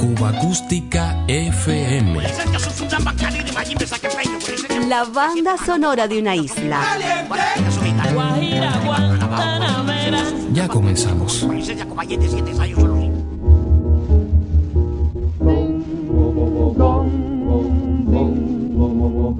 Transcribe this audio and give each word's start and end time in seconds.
Cuba 0.00 0.30
Acústica 0.30 1.24
FM. 1.28 2.20
La 4.88 5.04
banda 5.04 5.56
sonora 5.56 6.08
de 6.08 6.18
una 6.18 6.34
isla. 6.34 6.80
Ya 10.52 10.66
comenzamos. 10.66 11.46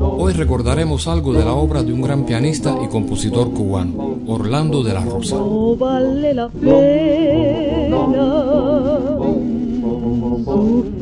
Hoy 0.00 0.32
recordaremos 0.34 1.08
algo 1.08 1.32
de 1.32 1.44
la 1.44 1.54
obra 1.54 1.82
de 1.82 1.92
un 1.92 2.02
gran 2.02 2.24
pianista 2.24 2.76
y 2.84 2.88
compositor 2.88 3.52
cubano, 3.52 4.20
Orlando 4.28 4.84
de 4.84 4.94
la 4.94 5.00
Rosa. 5.00 5.34
No 5.34 5.74
vale 5.74 6.34
la 6.34 6.48
pena 6.48 7.72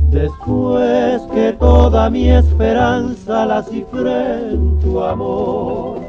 después 0.09 1.21
que 1.33 1.53
toda 1.53 2.09
mi 2.09 2.31
esperanza 2.31 3.45
la 3.45 3.61
cifré 3.63 4.49
en 4.51 4.79
tu 4.79 4.99
amor, 5.01 5.99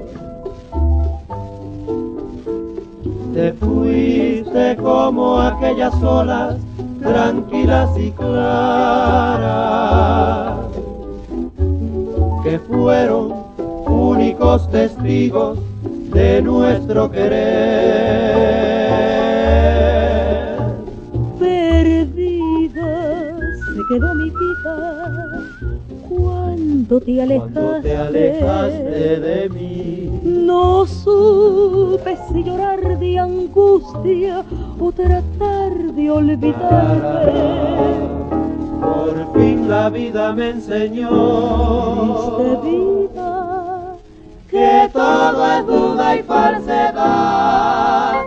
te 3.39 3.53
fuiste 3.53 4.77
como 4.83 5.41
aquellas 5.41 5.95
olas 6.03 6.57
tranquilas 7.01 7.89
y 7.97 8.11
claras 8.11 9.39
que 12.43 12.59
fueron 12.59 13.35
únicos 13.87 14.69
testigos 14.73 15.57
de 16.13 16.43
nuestro 16.43 17.09
querer. 17.13 17.39
Perdida 21.39 22.91
se 23.37 23.81
quedó 23.89 24.15
mi 24.17 24.31
vida 24.31 25.47
cuando 26.09 27.01
te 27.01 27.23
alejaste, 27.23 27.53
Cuando 27.53 27.83
te 27.83 27.97
alejaste 27.97 29.21
de 29.21 29.49
mí, 29.51 29.98
No 30.23 30.87
supe 30.87 32.17
si 32.29 32.45
llorar 32.45 32.99
de 32.99 33.19
angustia 33.19 34.45
o 34.81 34.93
tratar 34.93 35.73
de 35.95 36.11
olvidarte. 36.11 37.33
por 38.81 39.33
fin 39.35 39.69
la 39.69 39.91
vida 39.91 40.33
me 40.33 40.51
enseñó 40.51 41.09
Triste 42.37 42.69
vida 42.69 43.97
que 44.51 44.89
todo 44.93 45.47
es 45.59 45.67
duda 45.67 46.17
y 46.17 46.23
falsedad. 46.23 48.23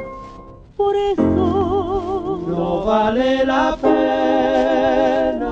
por 0.77 0.95
eso 0.95 2.39
No 2.47 2.83
vale 2.85 3.45
la 3.45 3.75
pena 3.81 5.51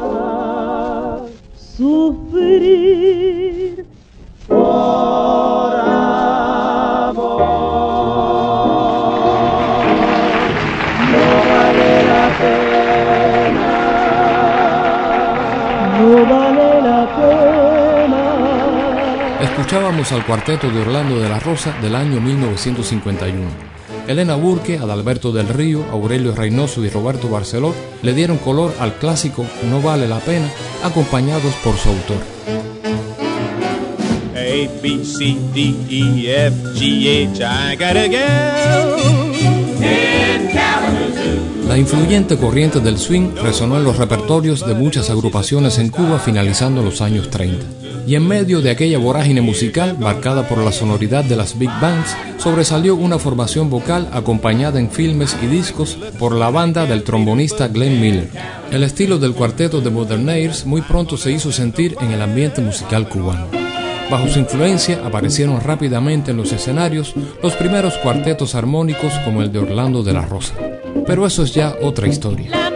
sufrir 1.56 2.29
Al 20.00 20.26
cuarteto 20.26 20.72
de 20.72 20.80
Orlando 20.80 21.20
de 21.20 21.28
la 21.28 21.42
Rosa 21.42 21.76
del 21.82 21.94
año 21.94 22.22
1951. 22.22 23.36
Elena 24.08 24.36
Burke, 24.36 24.78
Adalberto 24.78 25.34
del 25.34 25.50
Río, 25.50 25.84
Aurelio 25.92 26.34
Reynoso 26.34 26.86
y 26.86 26.90
Roberto 26.90 27.28
Barceló 27.28 27.76
le 28.02 28.14
dieron 28.14 28.38
color 28.38 28.74
al 28.80 28.94
clásico 28.94 29.46
No 29.70 29.82
vale 29.82 30.08
la 30.08 30.20
pena, 30.20 30.50
acompañados 30.84 31.54
por 31.56 31.76
su 31.76 31.90
autor. 31.90 32.18
A, 34.36 34.82
B, 34.82 35.04
C, 35.04 35.38
D, 35.54 35.76
E, 35.90 36.48
F, 36.48 36.56
G, 36.76 37.28
H, 37.34 38.16
I. 38.16 39.29
La 41.68 41.78
influyente 41.78 42.36
corriente 42.36 42.80
del 42.80 42.98
swing 42.98 43.36
resonó 43.44 43.78
en 43.78 43.84
los 43.84 43.98
repertorios 43.98 44.66
de 44.66 44.74
muchas 44.74 45.12
agrupaciones 45.12 45.78
en 45.78 45.90
Cuba 45.90 46.18
finalizando 46.18 46.82
los 46.82 47.00
años 47.00 47.30
30. 47.30 47.64
Y 48.08 48.16
en 48.16 48.28
medio 48.28 48.62
de 48.62 48.72
aquella 48.72 48.98
vorágine 48.98 49.42
musical 49.42 49.96
marcada 50.00 50.48
por 50.48 50.58
la 50.58 50.72
sonoridad 50.72 51.24
de 51.24 51.36
las 51.36 51.60
big 51.60 51.70
bands, 51.80 52.16
sobresalió 52.40 52.96
una 52.96 53.20
formación 53.20 53.70
vocal 53.70 54.10
acompañada 54.12 54.80
en 54.80 54.90
filmes 54.90 55.38
y 55.44 55.46
discos 55.46 55.96
por 56.18 56.34
la 56.34 56.50
banda 56.50 56.88
del 56.88 57.04
trombonista 57.04 57.68
Glenn 57.68 58.02
Miller. 58.02 58.30
El 58.72 58.84
estilo 58.84 59.20
del 59.20 59.34
cuarteto 59.34 59.80
de 59.80 59.92
Modernaires 59.92 60.66
muy 60.66 60.82
pronto 60.82 61.18
se 61.18 61.32
hizo 61.32 61.52
sentir 61.52 61.96
en 62.02 62.12
el 62.12 62.24
ambiente 62.24 62.62
musical 62.62 63.08
cubano. 63.08 63.59
Bajo 64.10 64.28
su 64.28 64.40
influencia 64.40 65.06
aparecieron 65.06 65.62
rápidamente 65.62 66.32
en 66.32 66.38
los 66.38 66.52
escenarios 66.52 67.14
los 67.44 67.54
primeros 67.54 67.94
cuartetos 67.98 68.56
armónicos 68.56 69.14
como 69.24 69.42
el 69.42 69.52
de 69.52 69.60
Orlando 69.60 70.02
de 70.02 70.14
la 70.14 70.26
Rosa. 70.26 70.56
Pero 71.06 71.28
eso 71.28 71.44
es 71.44 71.54
ya 71.54 71.76
otra 71.82 72.08
historia. 72.08 72.50
La 72.52 72.70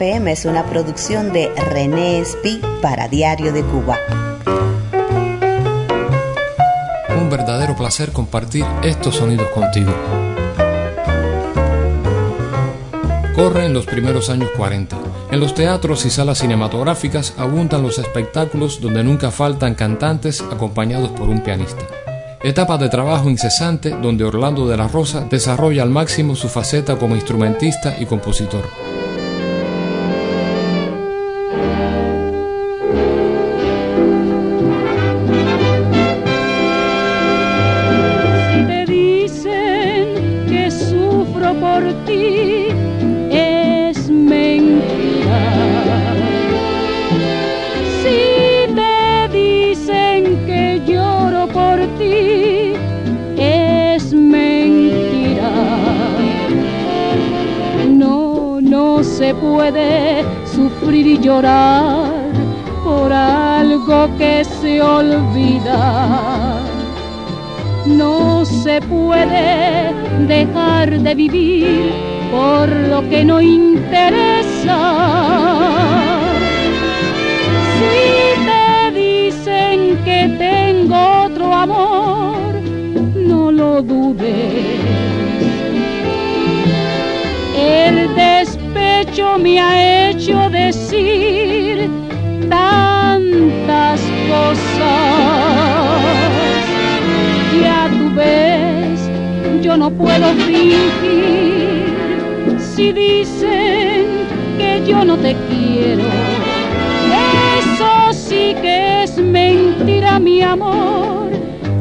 FM 0.00 0.32
es 0.32 0.46
una 0.46 0.64
producción 0.64 1.30
de 1.30 1.52
René 1.54 2.20
Espi 2.20 2.58
para 2.80 3.06
Diario 3.06 3.52
de 3.52 3.62
Cuba. 3.62 3.98
Un 7.20 7.28
verdadero 7.28 7.76
placer 7.76 8.10
compartir 8.10 8.64
estos 8.82 9.16
sonidos 9.16 9.48
contigo. 9.48 9.92
Corre 13.36 13.66
en 13.66 13.74
los 13.74 13.84
primeros 13.84 14.30
años 14.30 14.48
40. 14.56 14.96
En 15.32 15.38
los 15.38 15.52
teatros 15.52 16.06
y 16.06 16.10
salas 16.10 16.38
cinematográficas 16.38 17.34
abundan 17.36 17.82
los 17.82 17.98
espectáculos 17.98 18.80
donde 18.80 19.04
nunca 19.04 19.30
faltan 19.30 19.74
cantantes 19.74 20.40
acompañados 20.40 21.10
por 21.10 21.28
un 21.28 21.42
pianista. 21.42 21.84
Etapa 22.42 22.78
de 22.78 22.88
trabajo 22.88 23.28
incesante 23.28 23.90
donde 23.90 24.24
Orlando 24.24 24.66
de 24.66 24.78
la 24.78 24.88
Rosa 24.88 25.26
desarrolla 25.28 25.82
al 25.82 25.90
máximo 25.90 26.36
su 26.36 26.48
faceta 26.48 26.96
como 26.96 27.16
instrumentista 27.16 27.96
y 28.00 28.06
compositor. 28.06 28.64
No, 59.00 59.04
se 59.04 59.34
puede 59.34 60.22
sufrir 60.44 61.06
y 61.06 61.18
llorar 61.18 62.12
por 62.84 63.10
algo 63.10 64.14
que 64.18 64.44
se 64.44 64.82
olvida. 64.82 66.58
No 67.86 68.44
se 68.44 68.82
puede 68.82 69.94
dejar 70.28 71.00
de 71.00 71.14
vivir 71.14 71.92
por 72.30 72.68
lo 72.68 73.00
que 73.08 73.24
no 73.24 73.40
interesa. 73.40 74.78
Si 77.78 78.44
te 78.44 79.00
dicen 79.00 79.96
que 80.04 80.28
tengo 80.36 81.24
otro 81.24 81.54
amor, 81.54 82.52
no 83.16 83.50
lo 83.50 83.80
dudes. 83.80 85.00
El 87.56 88.14
me 89.38 89.58
ha 89.58 90.10
hecho 90.10 90.48
decir 90.50 91.90
tantas 92.48 94.00
cosas. 94.28 94.80
Ya 97.60 97.88
tú 97.90 98.14
ves, 98.14 99.00
yo 99.62 99.76
no 99.76 99.90
puedo 99.90 100.32
fingir 100.46 101.92
si 102.58 102.92
dicen 102.92 104.06
que 104.58 104.82
yo 104.86 105.04
no 105.04 105.16
te 105.16 105.34
quiero. 105.48 106.04
Eso 107.58 108.12
sí 108.12 108.54
que 108.62 109.02
es 109.02 109.16
mentira, 109.18 110.20
mi 110.20 110.40
amor. 110.40 111.30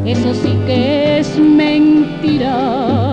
Eso 0.03 0.33
sí 0.33 0.57
que 0.65 1.19
es 1.19 1.37
mentira. 1.37 3.08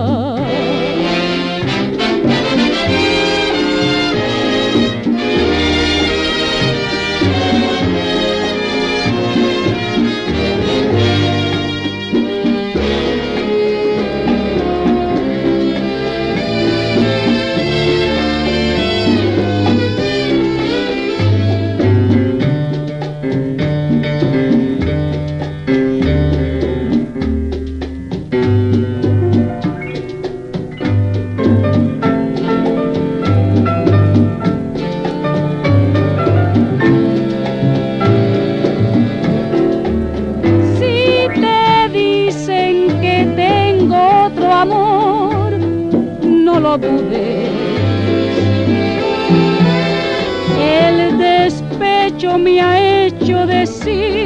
Hecho 53.67 54.16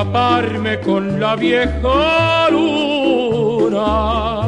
escaparme 0.00 0.80
con 0.80 1.20
la 1.20 1.36
vieja 1.36 2.48
luna. 2.50 4.46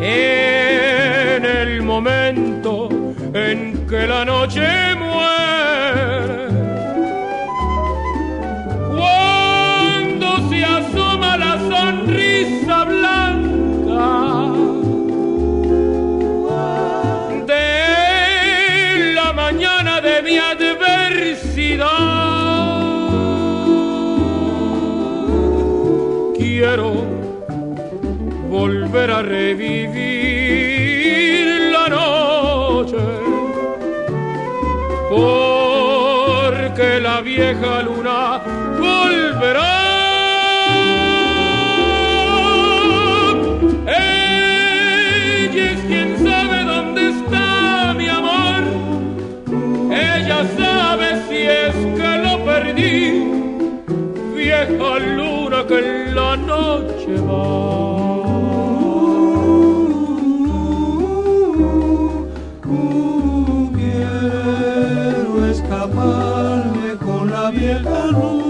En 0.00 1.44
el 1.44 1.82
momento 1.82 2.88
en 3.32 3.86
que 3.86 4.06
la 4.08 4.24
noche 4.24 4.66
Quiero 26.74 27.04
volver 28.48 29.10
a 29.10 29.20
revivir 29.20 29.90
la 31.70 31.86
noche, 31.90 32.96
porque 35.10 36.88
la 37.02 37.20
vieja 37.20 37.82
luna 37.82 38.40
volverá. 38.80 39.74
Ella 43.86 45.64
es 45.72 45.80
quien 45.90 46.08
sabe 46.26 46.64
dónde 46.64 47.00
está 47.10 47.92
mi 47.98 48.08
amor, 48.08 48.62
ella 49.90 50.40
sabe 50.56 51.06
si 51.28 51.36
es 51.36 51.74
que 51.98 52.10
lo 52.24 52.34
perdí, 52.46 53.02
vieja 54.34 54.90
luna 55.18 55.66
que 55.68 55.78
en 55.78 56.14
la 56.14 56.36
noche 56.36 56.51
quiero 63.74 65.46
escaparme 65.50 66.96
con 67.00 67.30
la 67.30 67.50
vieja 67.50 68.06
luna. 68.06 68.41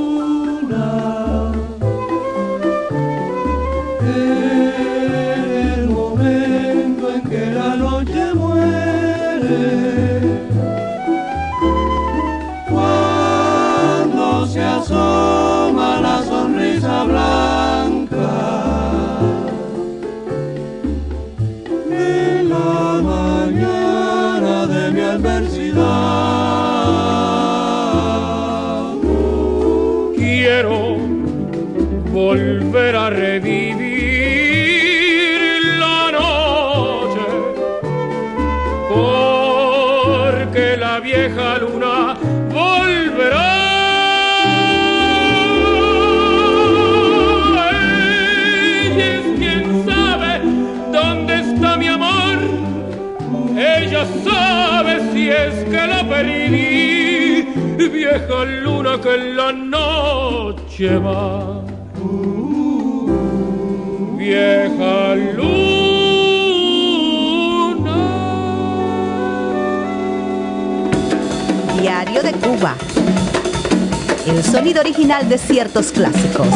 Vieja 58.12 58.44
luna 58.44 59.00
que 59.00 59.14
en 59.14 59.36
la 59.36 59.52
noche 59.52 60.98
va. 60.98 61.62
Vieja 64.16 65.14
luna. 65.36 65.52
Diario 71.80 72.22
de 72.22 72.32
Cuba. 72.32 72.74
El 74.26 74.44
sonido 74.44 74.80
original 74.80 75.28
de 75.28 75.38
ciertos 75.38 75.90
clásicos. 75.92 76.48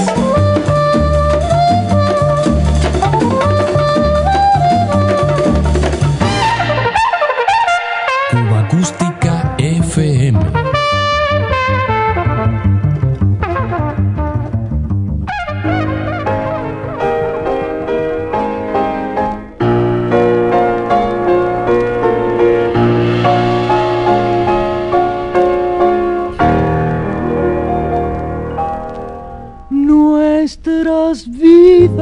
Nuestras 30.38 31.26
vidas 31.31 31.97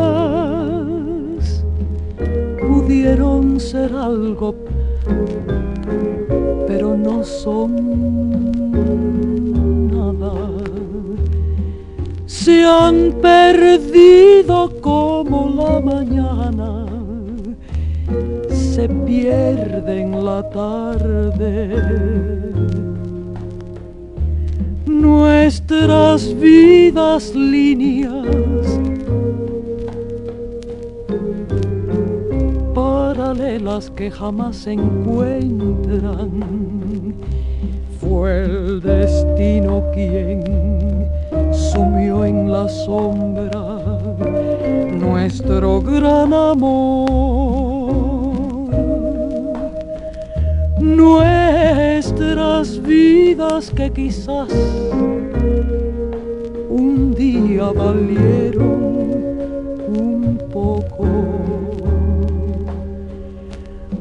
pudieron 2.60 3.60
ser 3.60 3.92
algo, 3.94 4.56
pero 6.66 6.96
no 6.96 7.22
son 7.22 7.70
nada. 9.88 10.32
Se 12.26 12.64
han 12.64 13.12
perdido 13.22 14.68
como 14.80 15.50
la 15.54 15.78
mañana, 15.80 16.86
se 18.50 18.88
pierden 18.88 20.24
la 20.24 20.42
tarde 20.50 22.14
nuestras 25.04 26.34
vidas 26.40 27.34
líneas 27.34 28.66
paralelas 32.74 33.90
que 33.90 34.10
jamás 34.10 34.56
se 34.56 34.72
encuentran. 34.72 36.30
Fue 38.00 38.44
el 38.44 38.80
destino 38.80 39.82
quien 39.92 40.42
sumió 41.52 42.24
en 42.24 42.50
la 42.50 42.66
sombra 42.68 43.50
nuestro 45.04 45.82
gran 45.82 46.32
amor. 46.32 47.44
Nuestras 52.06 52.82
vidas 52.82 53.70
que 53.70 53.90
quizás 53.90 54.50
un 56.68 57.14
día 57.14 57.72
valieron 57.72 59.06
un 59.88 60.38
poco. 60.52 61.06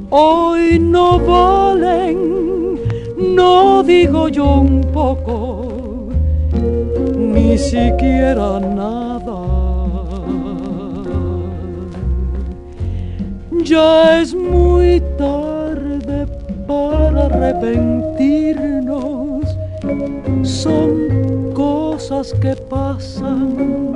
Hoy 0.09 0.79
no 0.79 1.17
valen, 1.17 2.77
no 3.37 3.83
digo 3.83 4.27
yo 4.27 4.59
un 4.59 4.81
poco, 4.91 6.09
ni 7.17 7.57
siquiera 7.57 8.59
nada. 8.59 9.39
Ya 13.63 14.19
es 14.19 14.35
muy 14.35 15.01
tarde 15.17 15.42
arrepentirnos, 17.25 19.45
son 20.43 21.51
cosas 21.53 22.33
que 22.41 22.55
pasan. 22.55 23.93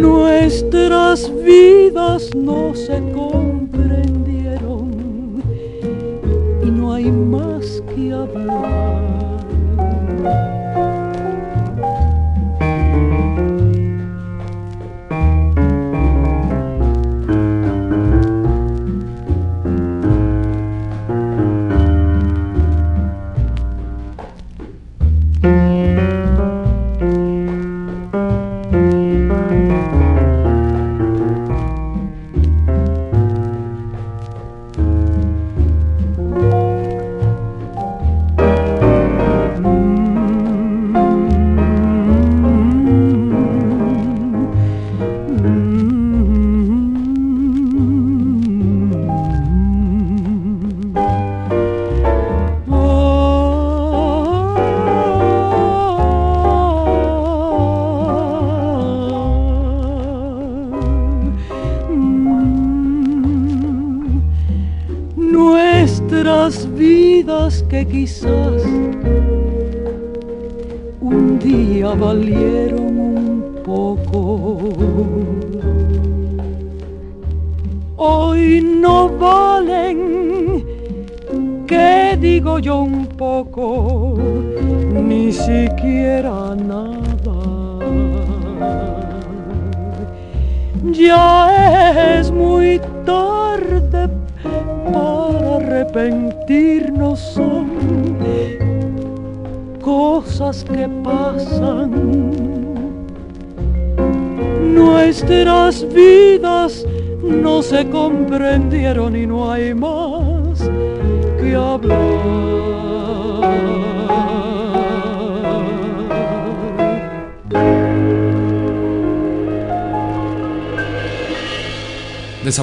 Nuestras 0.00 1.30
vidas 1.44 2.34
no 2.34 2.74
se 2.74 3.00
comprendieron 3.12 5.42
y 6.62 6.66
no 6.70 6.92
hay 6.92 7.10
más 7.10 7.82
que 7.94 8.12
hablar. 8.12 8.87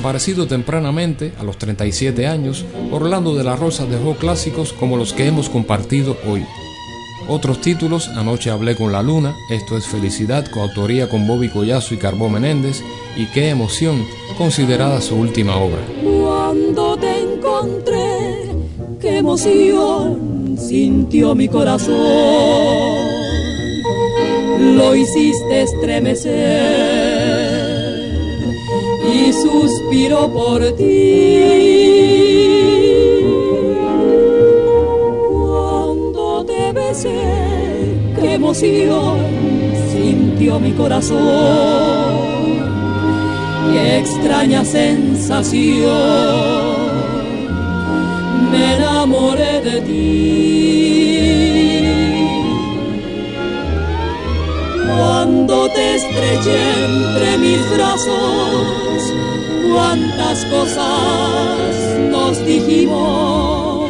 Desaparecido 0.06 0.46
tempranamente, 0.46 1.34
a 1.40 1.44
los 1.44 1.58
37 1.58 2.28
años, 2.28 2.64
Orlando 2.92 3.34
de 3.34 3.44
la 3.44 3.56
Rosa 3.56 3.88
dejó 3.88 4.14
clásicos 4.14 4.72
como 4.72 4.98
los 4.98 5.14
que 5.14 5.26
hemos 5.26 5.50
compartido 5.50 6.16
hoy. 6.30 6.46
Otros 7.28 7.60
títulos, 7.60 8.10
Anoche 8.10 8.52
hablé 8.52 8.76
con 8.76 8.92
la 8.92 9.02
luna, 9.02 9.36
Esto 9.50 9.76
es 9.76 9.88
felicidad, 9.88 10.46
coautoría 10.54 11.10
con 11.10 11.26
Bobby 11.26 11.50
Collazo 11.50 11.96
y 11.96 11.98
Carbó 11.98 12.30
Menéndez, 12.30 12.84
y 13.18 13.26
Qué 13.32 13.50
emoción, 13.50 14.06
considerada 14.38 15.02
su 15.02 15.16
última 15.16 15.56
obra. 15.56 15.82
Cuando 16.04 16.98
te 16.98 17.22
encontré, 17.22 18.52
qué 19.02 19.18
emoción 19.18 20.56
sintió 20.56 21.34
mi 21.34 21.48
corazón. 21.48 21.96
Lo 24.78 24.96
hiciste 24.96 25.64
estremecer 25.64 27.05
suspiro 29.42 30.32
por 30.32 30.62
ti. 30.74 31.39
Cuando 35.32 36.45
te 36.45 36.71
besé, 36.71 37.21
qué 38.19 38.34
emoción 38.34 39.17
sintió 39.91 40.60
mi 40.60 40.71
corazón, 40.71 41.19
qué 43.71 44.00
extraña 44.00 44.63
sensación. 44.65 45.91
Me 48.52 48.76
enamoré 48.76 49.62
de 49.62 49.82
ti. 49.82 50.55
Cuando 55.56 55.74
te 55.74 55.96
estreché 55.96 56.84
entre 56.84 57.38
mis 57.38 57.70
brazos, 57.72 59.13
cuántas 59.72 60.44
cosas 60.46 62.00
nos 62.12 62.46
dijimos, 62.46 63.89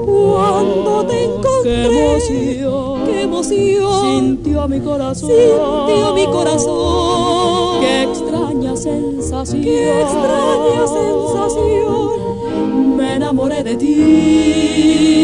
Cuando 0.07 1.05
te 1.07 1.25
encontré, 1.25 1.89
qué 1.91 2.15
emoción, 2.15 3.05
qué 3.05 3.23
emoción 3.25 4.01
sintió 4.07 4.67
mi 4.67 4.81
corazón, 4.81 5.29
sintió 5.29 6.15
mi 6.15 6.25
corazón, 6.29 7.28
sensación, 8.79 9.63
qué 9.63 10.01
extraña 10.01 10.87
sensación, 10.87 12.11
me 12.97 13.15
enamoré 13.17 13.63
de 13.63 13.77
ti. 13.77 15.19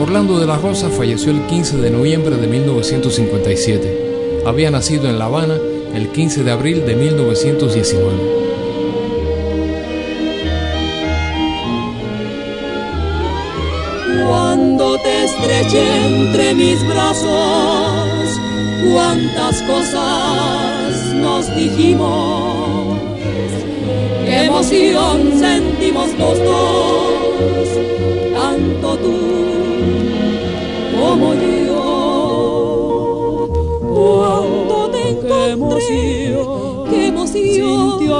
Orlando 0.00 0.38
de 0.40 0.46
la 0.46 0.56
Rosa 0.56 0.88
falleció 0.88 1.30
el 1.30 1.46
15 1.46 1.76
de 1.76 1.90
noviembre 1.90 2.36
de 2.36 2.46
1957. 2.46 4.42
Había 4.46 4.70
nacido 4.70 5.08
en 5.08 5.18
La 5.18 5.26
Habana 5.26 5.58
el 5.94 6.08
15 6.08 6.42
de 6.42 6.50
abril 6.50 6.86
de 6.86 6.96
1919. 6.96 8.39
Entre 15.68 16.54
mis 16.54 16.86
brazos, 16.88 18.40
cuántas 18.92 19.62
cosas 19.62 21.14
nos 21.16 21.54
dijimos, 21.54 22.98
qué 24.24 24.44
emoción 24.44 25.38
sentimos 25.38 26.08
los 26.18 26.38
dos, 26.38 27.68
tanto 28.32 28.96
tú 28.96 29.18
como 30.98 31.34
yo. 31.34 31.90
Cuando 33.92 34.90
te 34.90 35.10
encontré, 35.10 36.29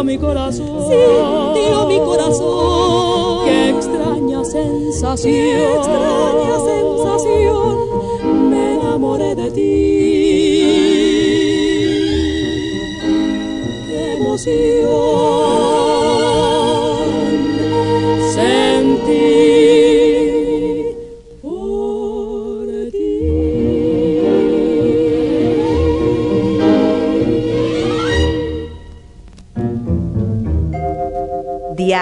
mi 0.05 0.19
corazón, 0.19 0.67
sintió 0.89 1.87
mi 1.87 1.99
corazón, 1.99 3.45
qué 3.45 3.71
extraña 3.71 4.45
sensación, 4.45 5.33
qué 5.33 5.75
extraña 5.75 6.59
sensación, 6.65 8.51
me 8.51 8.75
enamoré 8.77 9.35
de 9.35 9.51
ti. 9.51 9.61
Qué 13.89 14.17
emoción 14.17 15.90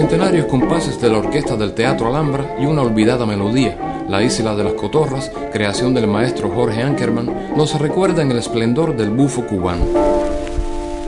Centenarios 0.00 0.46
compases 0.46 0.98
de 0.98 1.10
la 1.10 1.18
orquesta 1.18 1.56
del 1.56 1.74
Teatro 1.74 2.06
Alhambra 2.06 2.56
y 2.58 2.64
una 2.64 2.80
olvidada 2.80 3.26
melodía, 3.26 3.76
La 4.08 4.22
Isla 4.22 4.54
de 4.54 4.64
las 4.64 4.72
Cotorras, 4.72 5.30
creación 5.52 5.92
del 5.92 6.06
maestro 6.06 6.48
Jorge 6.48 6.82
Ankerman, 6.82 7.54
nos 7.54 7.78
recuerdan 7.78 8.30
el 8.30 8.38
esplendor 8.38 8.96
del 8.96 9.10
bufo 9.10 9.46
cubano. 9.46 9.84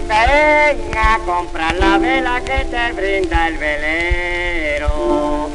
Ven 0.06 0.76
a 0.94 1.18
comprar 1.24 1.74
la 1.76 1.96
vela 1.96 2.42
que 2.44 2.66
te 2.66 2.92
brinda 2.92 3.48
el 3.48 3.56
velero. 3.56 5.48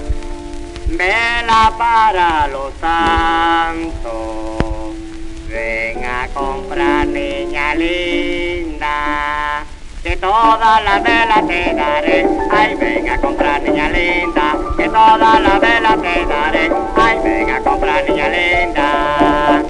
Vela 0.88 1.72
para 1.78 2.48
los 2.48 2.74
santos. 2.82 4.02
Ven 5.48 6.04
a 6.04 6.28
comprar, 6.34 7.06
niña 7.06 7.76
linda. 7.76 8.07
Que 10.08 10.16
todas 10.16 10.84
las 10.86 11.04
velas 11.04 11.46
te 11.48 11.74
daré. 11.74 12.26
Ay, 12.50 12.76
ven 12.76 13.10
a 13.10 13.20
comprar, 13.20 13.62
niña 13.62 13.90
linda. 13.90 14.56
Que 14.78 14.86
toda 14.86 15.18
la 15.18 15.60
vela 15.60 15.98
te 15.98 16.26
daré. 16.26 16.72
Ay, 16.96 17.20
venga 17.22 17.58
a 17.58 17.60
comprar, 17.60 18.10
niña 18.10 18.30
linda. 18.30 19.64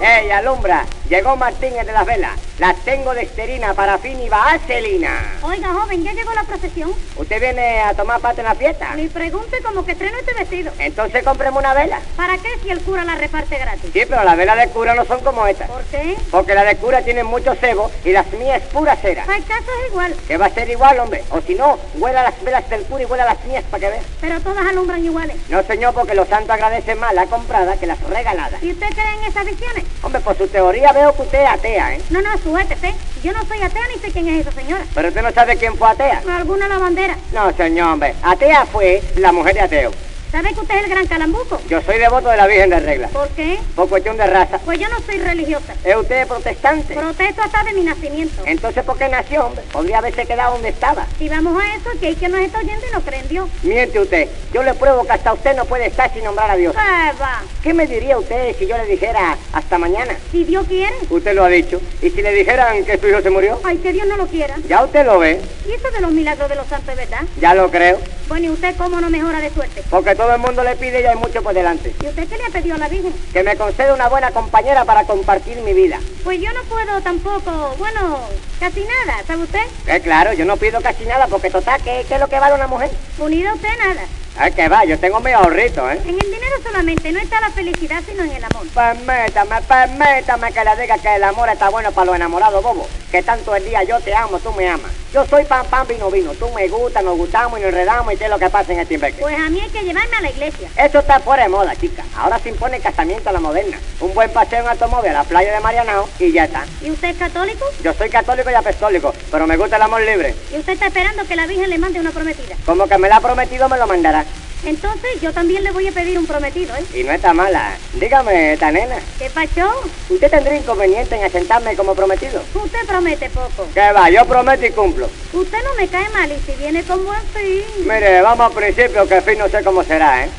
¡Ey, 0.00 0.30
alumbra! 0.30 0.86
Llegó 1.08 1.36
Martín 1.36 1.74
el 1.78 1.86
de 1.86 1.92
las 1.92 2.06
velas. 2.06 2.32
Las 2.58 2.76
tengo 2.84 3.12
de 3.14 3.22
esterina, 3.22 3.74
parafina 3.74 4.22
y 4.22 4.28
vaselina. 4.28 5.34
Oiga, 5.42 5.72
joven, 5.72 6.02
¿ya 6.02 6.12
llegó 6.12 6.32
la 6.32 6.44
procesión? 6.44 6.92
¿Usted 7.16 7.40
viene 7.40 7.80
a 7.80 7.94
tomar 7.94 8.20
parte 8.20 8.40
en 8.40 8.46
la 8.46 8.54
fiesta? 8.54 8.94
Ni 8.94 9.08
pregunte 9.08 9.60
como 9.62 9.84
que 9.84 9.92
estreno 9.92 10.16
este 10.18 10.32
vestido. 10.34 10.72
Entonces 10.78 11.22
cómpreme 11.22 11.58
una 11.58 11.74
vela. 11.74 12.00
¿Para 12.16 12.38
qué 12.38 12.48
si 12.62 12.70
el 12.70 12.80
cura 12.80 13.04
la 13.04 13.16
reparte 13.16 13.58
gratis? 13.58 13.90
Sí, 13.92 14.02
pero 14.08 14.24
las 14.24 14.36
velas 14.36 14.56
de 14.56 14.68
cura 14.68 14.94
no 14.94 15.04
son 15.04 15.20
como 15.20 15.46
estas. 15.46 15.68
¿Por 15.68 15.82
qué? 15.84 16.16
Porque 16.30 16.54
las 16.54 16.64
de 16.64 16.76
cura 16.76 17.02
tienen 17.02 17.26
mucho 17.26 17.54
cebo 17.56 17.90
y 18.04 18.12
las 18.12 18.26
mías 18.32 18.62
es 18.62 18.68
pura 18.68 18.96
cera. 18.96 19.24
Hay 19.28 19.42
caso 19.42 19.66
es 19.84 19.90
igual, 19.90 20.14
Que 20.26 20.36
va 20.38 20.46
a 20.46 20.50
ser 20.50 20.70
igual, 20.70 20.98
hombre. 21.00 21.22
O 21.30 21.40
si 21.42 21.54
no, 21.54 21.78
huela 21.96 22.22
las 22.22 22.42
velas 22.42 22.68
del 22.70 22.82
cura 22.84 23.02
y 23.02 23.06
huela 23.06 23.24
las 23.26 23.44
mías 23.44 23.64
para 23.70 23.80
que 23.80 23.90
veas. 23.90 24.04
pero 24.20 24.40
todas 24.40 24.66
alumbran 24.66 25.04
iguales. 25.04 25.36
No, 25.50 25.62
señor, 25.64 25.92
porque 25.92 26.14
los 26.14 26.28
santos 26.28 26.50
agradecen 26.50 26.98
más 26.98 27.12
la 27.14 27.26
comprada 27.26 27.76
que 27.76 27.86
las 27.86 28.00
regaladas. 28.00 28.62
¿Y 28.62 28.70
usted 28.72 28.88
cree 28.88 29.14
en 29.18 29.24
esas 29.24 29.44
visiones? 29.44 29.84
Hombre, 30.02 30.20
por 30.20 30.36
su 30.38 30.46
teoría 30.48 30.92
veo 30.92 31.03
que 31.12 31.22
usted 31.22 31.42
es 31.42 31.48
atea, 31.50 31.94
¿eh? 31.96 32.00
No, 32.10 32.22
no, 32.22 32.38
suéltese. 32.38 32.94
Yo 33.22 33.32
no 33.32 33.44
soy 33.46 33.60
atea 33.62 33.82
ni 33.94 34.00
sé 34.00 34.10
quién 34.12 34.28
es 34.28 34.46
esa 34.46 34.52
señora. 34.52 34.84
Pero 34.94 35.08
usted 35.08 35.22
no 35.22 35.30
sabe 35.32 35.56
quién 35.56 35.76
fue 35.76 35.88
atea. 35.88 36.22
¿Alguna 36.36 36.68
lavandera? 36.68 37.16
No, 37.32 37.52
señor, 37.52 37.92
hombre. 37.92 38.14
Atea 38.22 38.64
fue 38.66 39.02
la 39.16 39.32
mujer 39.32 39.54
de 39.54 39.60
ateo. 39.60 39.90
¿Sabe 40.30 40.52
que 40.52 40.60
usted 40.60 40.76
es 40.76 40.84
el 40.84 40.90
gran 40.90 41.06
calambuco? 41.06 41.60
Yo 41.68 41.80
soy 41.82 41.98
devoto 41.98 42.28
de 42.28 42.36
la 42.36 42.46
Virgen 42.46 42.70
de 42.70 42.80
Regla. 42.80 43.08
¿Por 43.08 43.28
qué? 43.30 43.58
Por 43.76 43.88
cuestión 43.88 44.16
de 44.16 44.26
raza. 44.26 44.58
Pues 44.58 44.78
yo 44.80 44.88
no 44.88 44.96
soy 45.06 45.18
religiosa. 45.18 45.74
¿Es 45.84 45.96
usted 45.96 46.26
protestante? 46.26 46.94
Protesto 46.94 47.42
hasta 47.42 47.62
de 47.62 47.72
mi 47.72 47.82
nacimiento. 47.82 48.42
Entonces, 48.44 48.82
¿por 48.84 48.98
qué 48.98 49.08
nació, 49.08 49.46
hombre? 49.46 49.62
Podría 49.72 49.98
haberse 49.98 50.26
quedado 50.26 50.54
donde 50.54 50.70
estaba. 50.70 51.06
Si 51.18 51.28
vamos 51.28 51.62
a 51.62 51.74
eso, 51.76 51.90
que 52.00 52.08
hay 52.08 52.16
que 52.16 52.28
nos 52.28 52.40
está 52.40 52.58
oyendo 52.58 52.84
y 52.84 52.92
no 52.92 53.00
cree 53.02 53.20
en 53.20 53.28
Dios. 53.28 53.48
Miente 53.62 54.00
usted. 54.00 54.28
Yo 54.52 54.62
le 54.62 54.74
pruebo 54.74 55.04
que 55.04 55.12
hasta 55.12 55.32
usted 55.32 55.54
no 55.56 55.64
puede 55.66 55.86
estar 55.86 56.12
sin 56.12 56.24
nombrar 56.24 56.50
a 56.50 56.56
Dios. 56.56 56.74
¿Qué 56.74 57.18
va? 57.20 57.42
¿Qué 57.62 57.72
me 57.72 57.86
diría 57.86 58.18
usted 58.18 58.56
si 58.58 58.66
yo 58.66 58.76
le 58.76 58.86
dijera 58.86 59.36
hasta 59.52 59.78
mañana? 59.78 60.16
Si 60.32 60.44
Dios 60.44 60.66
quiere. 60.66 60.94
Usted 61.10 61.34
lo 61.34 61.44
ha 61.44 61.48
dicho. 61.48 61.80
¿Y 62.02 62.10
si 62.10 62.22
le 62.22 62.32
dijeran 62.32 62.84
que 62.84 62.98
su 62.98 63.06
hijo 63.08 63.20
se 63.20 63.30
murió? 63.30 63.60
Ay, 63.62 63.78
que 63.78 63.92
Dios 63.92 64.06
no 64.08 64.16
lo 64.16 64.26
quiera. 64.26 64.56
Ya 64.68 64.84
usted 64.84 65.06
lo 65.06 65.18
ve. 65.20 65.40
¿Y 65.66 65.72
eso 65.72 65.90
de 65.90 66.00
los 66.00 66.10
milagros 66.10 66.48
de 66.48 66.56
los 66.56 66.66
santos 66.66 66.88
es 66.90 66.96
verdad? 66.96 67.22
Ya 67.40 67.54
lo 67.54 67.70
creo. 67.70 67.98
Bueno, 68.28 68.46
¿y 68.46 68.50
usted 68.50 68.74
cómo 68.76 69.00
no 69.00 69.10
mejora 69.10 69.40
de 69.40 69.50
suerte? 69.50 69.82
Porque 69.90 70.14
todo 70.14 70.23
el 70.32 70.38
mundo 70.38 70.62
le 70.62 70.76
pide 70.76 71.00
y 71.02 71.04
hay 71.04 71.16
mucho 71.16 71.42
por 71.42 71.54
delante. 71.54 71.94
¿Y 72.02 72.06
usted 72.06 72.28
qué 72.28 72.36
le 72.36 72.44
ha 72.44 72.50
pedido 72.50 72.76
a 72.76 72.78
la 72.78 72.88
Virgen? 72.88 73.12
Que 73.32 73.42
me 73.42 73.56
conceda 73.56 73.92
una 73.94 74.08
buena 74.08 74.30
compañera 74.30 74.84
para 74.84 75.04
compartir 75.04 75.58
mi 75.58 75.72
vida. 75.74 75.98
Pues 76.22 76.40
yo 76.40 76.52
no 76.52 76.62
puedo 76.64 77.00
tampoco, 77.02 77.74
bueno, 77.78 78.20
casi 78.60 78.84
nada, 78.84 79.22
¿sabe 79.26 79.42
usted? 79.42 79.64
Que 79.84 80.00
claro, 80.00 80.32
yo 80.32 80.44
no 80.44 80.56
pido 80.56 80.80
casi 80.80 81.04
nada 81.04 81.26
porque 81.26 81.50
total, 81.50 81.80
¿qué, 81.82 82.04
qué 82.08 82.14
es 82.14 82.20
lo 82.20 82.28
que 82.28 82.38
vale 82.38 82.54
una 82.54 82.66
mujer? 82.66 82.90
Unida 83.18 83.50
a 83.50 83.54
usted 83.54 83.68
nada. 83.78 84.02
Es 84.42 84.52
que 84.54 84.68
va, 84.68 84.84
yo 84.84 84.98
tengo 84.98 85.20
mi 85.20 85.30
ahorrito, 85.30 85.88
¿eh? 85.88 86.00
En 86.02 86.10
el 86.10 86.18
dinero 86.18 86.56
solamente 86.60 87.12
no 87.12 87.20
está 87.20 87.40
la 87.40 87.50
felicidad, 87.50 88.02
sino 88.04 88.24
en 88.24 88.32
el 88.32 88.44
amor. 88.44 88.66
Permítame, 88.66 89.62
permítame 89.62 90.52
que 90.52 90.64
le 90.64 90.76
diga 90.82 90.98
que 90.98 91.14
el 91.14 91.22
amor 91.22 91.48
está 91.48 91.68
bueno 91.68 91.92
para 91.92 92.06
los 92.06 92.16
enamorados, 92.16 92.60
bobo. 92.62 92.88
Que 93.12 93.22
tanto 93.22 93.54
el 93.54 93.64
día 93.64 93.84
yo 93.84 94.00
te 94.00 94.12
amo, 94.12 94.40
tú 94.40 94.52
me 94.52 94.68
amas. 94.68 94.90
Yo 95.12 95.24
soy 95.26 95.44
pan, 95.44 95.64
pan, 95.66 95.86
vino, 95.86 96.10
vino. 96.10 96.32
Tú 96.32 96.48
me 96.50 96.66
gustas, 96.66 97.04
nos 97.04 97.16
gustamos 97.16 97.60
y 97.60 97.62
nos 97.62 97.68
enredamos 97.72 98.12
y 98.12 98.16
qué 98.16 98.24
es 98.24 98.30
lo 98.30 98.40
que 98.40 98.50
pasa 98.50 98.72
en 98.72 98.80
este 98.80 98.94
imbeque. 98.94 99.20
Pues 99.20 99.38
a 99.38 99.48
mí 99.48 99.60
hay 99.60 99.70
que 99.70 99.84
llevarme 99.84 100.16
a 100.16 100.20
la 100.22 100.30
iglesia. 100.30 100.68
Eso 100.76 100.98
está 100.98 101.20
fuera 101.20 101.44
de 101.44 101.48
moda, 101.48 101.76
chica. 101.76 102.02
Ahora 102.16 102.40
se 102.40 102.48
impone 102.48 102.80
casamiento 102.80 103.30
a 103.30 103.32
la 103.32 103.38
moderna. 103.38 103.78
Un 104.00 104.12
buen 104.12 104.28
paseo 104.30 104.62
en 104.62 104.66
automóvil 104.66 105.10
a 105.10 105.14
la 105.14 105.24
playa 105.24 105.54
de 105.54 105.60
Marianao 105.60 106.08
y 106.18 106.32
ya 106.32 106.46
está. 106.46 106.64
¿Y 106.82 106.90
usted 106.90 107.10
es 107.10 107.16
católico? 107.16 107.64
Yo 107.84 107.94
soy 107.94 108.10
católico 108.10 108.50
y 108.50 108.54
apostólico, 108.54 109.14
pero 109.30 109.46
me 109.46 109.56
gusta 109.56 109.76
el 109.76 109.82
amor 109.82 110.00
libre. 110.00 110.34
¿Y 110.52 110.58
usted 110.58 110.72
está 110.72 110.86
esperando 110.88 111.24
que 111.24 111.36
la 111.36 111.46
Virgen 111.46 111.70
le 111.70 111.78
mande 111.78 112.00
una 112.00 112.10
prometida? 112.10 112.56
Como 112.66 112.88
que 112.88 112.98
me 112.98 113.08
la 113.08 113.18
ha 113.18 113.20
prometido, 113.20 113.68
me 113.68 113.78
lo 113.78 113.86
mandará. 113.86 114.23
Entonces 114.66 115.20
yo 115.20 115.30
también 115.32 115.62
le 115.62 115.72
voy 115.72 115.86
a 115.86 115.92
pedir 115.92 116.18
un 116.18 116.26
prometido, 116.26 116.74
¿eh? 116.74 116.98
Y 116.98 117.02
no 117.02 117.12
está 117.12 117.34
mala. 117.34 117.76
Dígame, 117.92 118.54
esta 118.54 118.70
nena, 118.70 118.96
¿Qué 119.18 119.28
pasó? 119.28 119.70
¿usted 120.08 120.30
tendría 120.30 120.56
inconveniente 120.56 121.16
en 121.16 121.24
asentarme 121.24 121.76
como 121.76 121.94
prometido? 121.94 122.42
Usted 122.54 122.86
promete 122.86 123.28
poco. 123.28 123.68
Que 123.74 123.92
va, 123.92 124.08
yo 124.08 124.24
prometo 124.24 124.64
y 124.64 124.70
cumplo. 124.70 125.08
Usted 125.34 125.58
no 125.64 125.74
me 125.74 125.86
cae 125.88 126.08
mal 126.10 126.32
y 126.32 126.50
si 126.50 126.56
viene 126.56 126.82
con 126.82 127.04
buen 127.04 127.20
fin. 127.34 127.86
Mire, 127.86 128.22
vamos 128.22 128.46
al 128.46 128.52
principio, 128.52 129.06
que 129.06 129.16
el 129.16 129.22
fin 129.22 129.38
no 129.38 129.48
sé 129.50 129.62
cómo 129.62 129.84
será, 129.84 130.24
¿eh? 130.24 130.30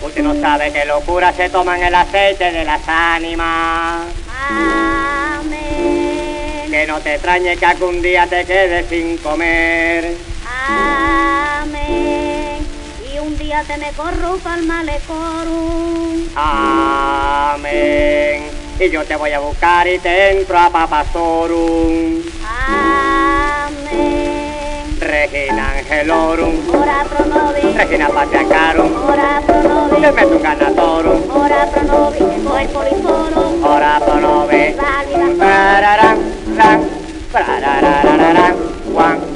Usted 0.00 0.22
no 0.22 0.40
sabe 0.40 0.72
que 0.72 0.84
locura 0.84 1.32
se 1.32 1.50
toman 1.50 1.82
el 1.82 1.94
aceite 1.94 2.52
de 2.52 2.64
las 2.64 2.80
ánimas. 2.86 4.06
Amén. 4.48 6.70
Que 6.70 6.86
no 6.86 7.00
te 7.00 7.14
extrañe 7.14 7.56
que 7.56 7.66
algún 7.66 8.00
día 8.00 8.26
te 8.28 8.44
quedes 8.44 8.88
sin 8.88 9.16
comer. 9.18 10.27
Amén. 11.60 12.66
Y 13.12 13.18
un 13.18 13.36
día 13.38 13.62
te 13.64 13.76
me 13.76 13.92
corrupta 13.92 14.54
al 14.54 14.64
malecorum. 14.64 16.28
Amén. 16.34 17.78
Y 18.80 18.90
yo 18.90 19.04
te 19.04 19.16
voy 19.16 19.32
a 19.32 19.40
buscar 19.40 19.86
y 19.88 19.98
te 19.98 20.38
entro 20.38 20.58
a 20.58 20.70
Papastorum. 20.70 22.22
Amén. 22.44 24.28
Regina 25.00 25.72
Angelorum. 25.78 26.54
Ora 26.74 27.04
pro 27.08 27.24
nobis. 27.26 27.74
Regina 27.76 28.08
Patriarcarum. 28.08 28.92
Ora 29.08 29.42
pro 29.46 29.62
nobis. 29.62 30.24
Un 30.24 30.42
ganatorum. 30.42 31.30
Ora 31.30 31.66
pro 31.66 31.82
nobis. 31.82 32.22
Poliforum. 32.72 33.64
Ora 33.64 34.00
pro 34.04 34.20
nove. 34.20 34.76
Válida. 34.76 35.26
Pararán, 35.38 36.18
ran, 36.56 36.80
parararararán, 37.32 38.54
guan. 38.92 39.27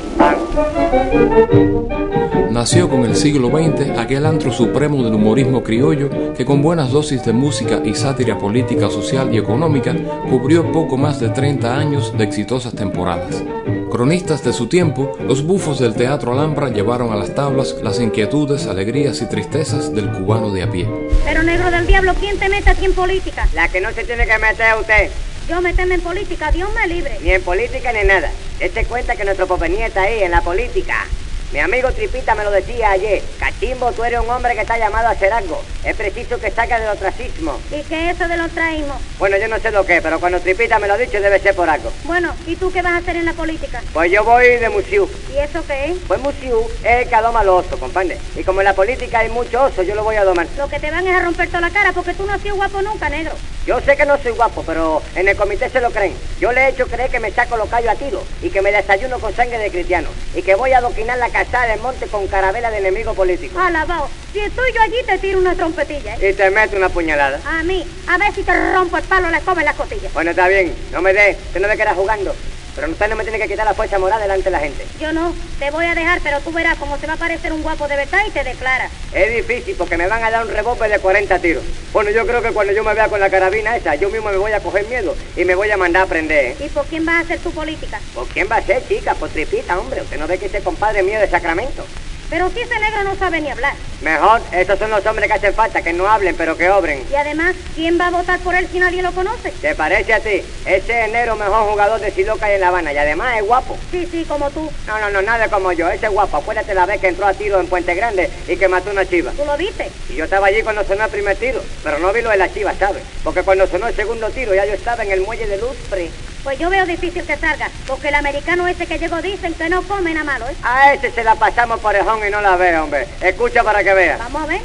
Nació 2.50 2.88
con 2.88 3.04
el 3.04 3.16
siglo 3.16 3.48
XX 3.48 3.98
aquel 3.98 4.26
antro 4.26 4.52
supremo 4.52 5.02
del 5.02 5.14
humorismo 5.14 5.62
criollo 5.62 6.10
que 6.36 6.44
con 6.44 6.62
buenas 6.62 6.90
dosis 6.90 7.24
de 7.24 7.32
música 7.32 7.80
y 7.84 7.94
sátira 7.94 8.38
política, 8.38 8.90
social 8.90 9.34
y 9.34 9.38
económica 9.38 9.94
cubrió 10.28 10.70
poco 10.70 10.96
más 10.96 11.18
de 11.18 11.30
30 11.30 11.76
años 11.76 12.16
de 12.16 12.24
exitosas 12.24 12.74
temporadas. 12.74 13.42
Cronistas 13.90 14.44
de 14.44 14.52
su 14.52 14.68
tiempo, 14.68 15.12
los 15.26 15.44
bufos 15.44 15.78
del 15.78 15.94
Teatro 15.94 16.32
Alhambra 16.32 16.68
llevaron 16.68 17.12
a 17.12 17.16
las 17.16 17.34
tablas 17.34 17.76
las 17.82 18.00
inquietudes, 18.00 18.66
alegrías 18.66 19.20
y 19.22 19.26
tristezas 19.26 19.94
del 19.94 20.10
cubano 20.10 20.50
de 20.50 20.62
a 20.62 20.70
pie. 20.70 20.88
Pero 21.24 21.42
negro 21.42 21.70
del 21.70 21.86
diablo, 21.86 22.14
¿quién 22.20 22.38
te 22.38 22.48
mete 22.48 22.70
aquí 22.70 22.84
en 22.84 22.94
política? 22.94 23.48
La 23.54 23.68
que 23.68 23.80
no 23.80 23.90
se 23.92 24.04
tiene 24.04 24.26
que 24.26 24.38
meter 24.38 24.74
usted, 24.80 25.10
Yo 25.48 25.60
meterme 25.60 25.96
en 25.96 26.00
política, 26.00 26.50
Dios 26.50 26.70
me 26.74 26.86
libre. 26.86 27.18
ni 27.20 27.32
en 27.32 27.42
política 27.42 27.92
ni 27.92 28.04
nada. 28.04 28.30
Dese 28.58 28.84
cuenta 28.84 29.16
que 29.16 29.24
nuestro 29.24 29.46
popení 29.46 29.82
está 29.82 30.02
ahí, 30.02 30.22
en 30.22 30.30
la 30.30 30.40
política. 30.40 31.06
Mi 31.52 31.58
amigo 31.58 31.92
Tripita 31.92 32.34
me 32.34 32.44
lo 32.44 32.50
decía 32.50 32.92
ayer. 32.92 33.22
Cachimbo, 33.38 33.92
tú 33.92 34.02
eres 34.04 34.20
un 34.20 34.30
hombre 34.30 34.54
que 34.54 34.62
está 34.62 34.78
llamado 34.78 35.08
a 35.08 35.10
hacer 35.10 35.30
algo. 35.34 35.62
Es 35.84 35.94
preciso 35.94 36.40
que 36.40 36.50
saques 36.50 36.78
del 36.80 36.88
ostracismo. 36.88 37.60
¿Y 37.70 37.82
qué 37.82 38.08
es 38.08 38.16
eso 38.16 38.26
de 38.26 38.38
los 38.38 38.50
traímos? 38.52 38.96
Bueno, 39.18 39.36
yo 39.36 39.48
no 39.48 39.58
sé 39.58 39.70
lo 39.70 39.84
que, 39.84 40.00
pero 40.00 40.18
cuando 40.18 40.40
Tripita 40.40 40.78
me 40.78 40.86
lo 40.88 40.94
ha 40.94 40.96
dicho 40.96 41.20
debe 41.20 41.38
ser 41.40 41.54
por 41.54 41.68
algo. 41.68 41.92
Bueno, 42.04 42.34
¿y 42.46 42.56
tú 42.56 42.72
qué 42.72 42.80
vas 42.80 42.92
a 42.94 42.96
hacer 42.98 43.16
en 43.16 43.26
la 43.26 43.34
política? 43.34 43.82
Pues 43.92 44.10
yo 44.10 44.24
voy 44.24 44.56
de 44.56 44.68
museo. 44.70 45.06
¿Y 45.32 45.38
eso 45.38 45.64
qué 45.66 45.86
es? 45.86 45.96
Pues 46.06 46.20
museo 46.20 46.66
es 46.84 47.02
el 47.02 47.08
que 47.08 47.14
adoma 47.14 47.42
los 47.42 47.64
osos, 47.64 47.80
comprende. 47.80 48.18
Y 48.36 48.44
como 48.44 48.60
en 48.60 48.66
la 48.66 48.74
política 48.74 49.20
hay 49.20 49.30
muchos 49.30 49.72
osos, 49.72 49.86
yo 49.86 49.94
lo 49.94 50.04
voy 50.04 50.16
a 50.16 50.24
domar. 50.24 50.46
Lo 50.58 50.68
que 50.68 50.78
te 50.78 50.90
van 50.90 51.06
es 51.06 51.16
a 51.16 51.20
romper 51.20 51.48
toda 51.48 51.62
la 51.62 51.70
cara 51.70 51.92
porque 51.92 52.12
tú 52.12 52.26
no 52.26 52.34
has 52.34 52.42
sido 52.42 52.56
guapo 52.56 52.82
nunca, 52.82 53.08
negro. 53.08 53.32
Yo 53.66 53.80
sé 53.80 53.96
que 53.96 54.04
no 54.04 54.18
soy 54.18 54.32
guapo, 54.32 54.62
pero 54.66 55.00
en 55.14 55.28
el 55.28 55.36
comité 55.36 55.70
se 55.70 55.80
lo 55.80 55.90
creen. 55.90 56.14
Yo 56.38 56.52
le 56.52 56.62
he 56.62 56.68
hecho 56.68 56.86
creer 56.86 57.10
que 57.10 57.18
me 57.18 57.30
saco 57.30 57.56
los 57.56 57.70
callos 57.70 57.92
a 57.92 57.94
tiro 57.94 58.22
y 58.42 58.50
que 58.50 58.60
me 58.60 58.72
desayuno 58.72 59.20
con 59.20 59.34
sangre 59.34 59.56
de 59.56 59.70
cristiano 59.70 60.10
y 60.34 60.42
que 60.42 60.54
voy 60.54 60.72
a 60.72 60.78
adoquinar 60.78 61.16
la 61.16 61.30
casada 61.30 61.66
del 61.68 61.80
monte 61.80 62.08
con 62.08 62.26
carabela 62.26 62.70
de 62.70 62.78
enemigo 62.78 63.14
político. 63.14 63.58
Alabao, 63.58 64.10
si 64.34 64.40
estoy 64.40 64.70
yo 64.74 64.82
allí 64.82 65.02
te 65.06 65.16
tiro 65.16 65.38
una 65.38 65.54
trompetilla, 65.54 66.16
¿eh? 66.16 66.30
Y 66.30 66.34
te 66.34 66.50
meto 66.50 66.76
una 66.76 66.90
puñalada. 66.90 67.40
A 67.46 67.62
mí, 67.62 67.86
a 68.06 68.18
ver 68.18 68.34
si 68.34 68.42
te 68.42 68.74
rompo 68.74 68.98
el 68.98 69.04
palo, 69.04 69.30
la 69.30 69.38
escoba 69.38 69.62
en 69.62 69.66
las 69.66 69.76
costillas. 69.76 70.12
Bueno, 70.12 70.32
está 70.32 70.46
bien, 70.48 70.74
no 70.90 71.00
me 71.00 71.14
dé, 71.14 71.38
usted 71.46 71.60
no 71.60 71.68
ve 71.68 71.76
que 71.76 71.82
era 71.82 71.94
jugando. 71.94 72.34
Pero 72.74 72.90
usted 72.90 73.08
no 73.08 73.16
me 73.16 73.24
tiene 73.24 73.38
que 73.38 73.48
quitar 73.48 73.66
la 73.66 73.74
fuerza 73.74 73.98
moral 73.98 74.20
delante 74.20 74.44
de 74.44 74.50
la 74.50 74.60
gente. 74.60 74.86
Yo 74.98 75.12
no, 75.12 75.34
te 75.58 75.70
voy 75.70 75.84
a 75.84 75.94
dejar, 75.94 76.20
pero 76.22 76.40
tú 76.40 76.52
verás 76.52 76.76
cómo 76.76 76.96
se 76.98 77.06
va 77.06 77.14
a 77.14 77.16
parecer 77.16 77.52
un 77.52 77.62
guapo 77.62 77.86
de 77.88 77.96
verdad 77.96 78.20
y 78.26 78.30
te 78.30 78.44
declara. 78.44 78.88
Es 79.12 79.34
difícil 79.34 79.74
porque 79.76 79.96
me 79.96 80.06
van 80.06 80.24
a 80.24 80.30
dar 80.30 80.46
un 80.46 80.52
rebote 80.52 80.88
de 80.88 80.98
40 80.98 81.38
tiros. 81.40 81.62
Bueno, 81.92 82.10
yo 82.10 82.26
creo 82.26 82.40
que 82.40 82.52
cuando 82.52 82.72
yo 82.72 82.82
me 82.82 82.94
vea 82.94 83.08
con 83.08 83.20
la 83.20 83.28
carabina 83.28 83.76
esa, 83.76 83.94
yo 83.96 84.08
mismo 84.08 84.30
me 84.30 84.38
voy 84.38 84.52
a 84.52 84.60
coger 84.60 84.86
miedo 84.86 85.14
y 85.36 85.44
me 85.44 85.54
voy 85.54 85.70
a 85.70 85.76
mandar 85.76 86.04
a 86.04 86.06
prender. 86.06 86.44
¿eh? 86.46 86.56
¿Y 86.60 86.68
por 86.68 86.86
quién 86.86 87.04
vas 87.04 87.16
a 87.16 87.20
hacer 87.20 87.40
tu 87.40 87.50
política? 87.50 88.00
¿Por 88.14 88.26
quién 88.28 88.48
va 88.50 88.56
a 88.56 88.62
ser, 88.62 88.86
chica? 88.88 89.14
Por 89.14 89.28
tripita, 89.28 89.78
hombre. 89.78 90.00
Usted 90.00 90.18
no 90.18 90.26
ve 90.26 90.38
que 90.38 90.46
ese 90.46 90.60
compadre 90.62 91.02
mío 91.02 91.20
de 91.20 91.28
Sacramento. 91.28 91.84
Pero 92.32 92.48
si 92.48 92.60
ese 92.60 92.80
negro 92.80 93.04
no 93.04 93.14
sabe 93.14 93.42
ni 93.42 93.50
hablar. 93.50 93.74
Mejor, 94.00 94.40
esos 94.52 94.78
son 94.78 94.88
los 94.88 95.04
hombres 95.04 95.28
que 95.28 95.34
hacen 95.34 95.52
falta, 95.52 95.82
que 95.82 95.92
no 95.92 96.08
hablen, 96.08 96.34
pero 96.34 96.56
que 96.56 96.70
obren. 96.70 97.04
Y 97.12 97.14
además, 97.14 97.54
¿quién 97.74 98.00
va 98.00 98.06
a 98.06 98.10
votar 98.10 98.38
por 98.40 98.54
él 98.54 98.66
si 98.72 98.78
nadie 98.78 99.02
lo 99.02 99.12
conoce? 99.12 99.50
¿Te 99.50 99.74
parece 99.74 100.14
a 100.14 100.20
ti? 100.20 100.42
Ese 100.64 101.04
es 101.04 101.12
negro 101.12 101.36
mejor 101.36 101.68
jugador 101.68 102.00
de 102.00 102.10
Siloca 102.10 102.50
y 102.50 102.54
en 102.54 102.62
La 102.62 102.68
Habana. 102.68 102.90
Y 102.90 102.96
además 102.96 103.36
es 103.36 103.44
guapo. 103.44 103.76
Sí, 103.90 104.08
sí, 104.10 104.24
como 104.26 104.50
tú. 104.50 104.72
No, 104.86 104.98
no, 104.98 105.10
no, 105.10 105.20
nada 105.20 105.48
como 105.48 105.72
yo. 105.72 105.90
Ese 105.90 106.06
es 106.06 106.12
guapo. 106.12 106.38
Acuérdate 106.38 106.72
la 106.72 106.86
vez 106.86 107.02
que 107.02 107.08
entró 107.08 107.26
a 107.26 107.34
tiro 107.34 107.60
en 107.60 107.66
Puente 107.66 107.94
Grande 107.94 108.30
y 108.48 108.56
que 108.56 108.66
mató 108.66 108.92
una 108.92 109.04
chiva. 109.04 109.32
¿Tú 109.32 109.44
lo 109.44 109.58
viste? 109.58 109.90
Y 110.08 110.14
yo 110.14 110.24
estaba 110.24 110.46
allí 110.46 110.62
cuando 110.62 110.84
sonó 110.84 111.04
el 111.04 111.10
primer 111.10 111.36
tiro, 111.36 111.62
pero 111.84 111.98
no 111.98 112.14
vi 112.14 112.22
lo 112.22 112.30
de 112.30 112.38
la 112.38 112.50
chiva, 112.50 112.72
¿sabes? 112.78 113.02
Porque 113.22 113.42
cuando 113.42 113.66
sonó 113.66 113.88
el 113.88 113.94
segundo 113.94 114.30
tiro 114.30 114.54
ya 114.54 114.64
yo 114.64 114.72
estaba 114.72 115.04
en 115.04 115.12
el 115.12 115.20
muelle 115.20 115.46
de 115.46 115.58
Lustre. 115.58 116.10
Pues 116.42 116.58
yo 116.58 116.70
veo 116.70 116.84
difícil 116.86 117.22
que 117.24 117.36
salga, 117.36 117.70
porque 117.86 118.08
el 118.08 118.16
americano 118.16 118.66
ese 118.66 118.88
que 118.88 118.98
llegó 118.98 119.22
dicen 119.22 119.54
que 119.54 119.68
no 119.68 119.80
come 119.82 120.12
nada 120.12 120.24
malo, 120.24 120.48
¿eh? 120.48 120.56
A 120.64 120.92
ese 120.92 121.12
se 121.12 121.22
la 121.22 121.36
pasamos 121.36 121.78
por 121.78 121.94
y 122.26 122.30
no 122.30 122.40
la 122.40 122.56
ve, 122.56 122.76
hombre. 122.78 123.06
Escucha 123.20 123.62
para 123.62 123.82
que 123.82 123.94
vea. 123.94 124.16
Vamos 124.18 124.42
a 124.42 124.46
ver. 124.46 124.60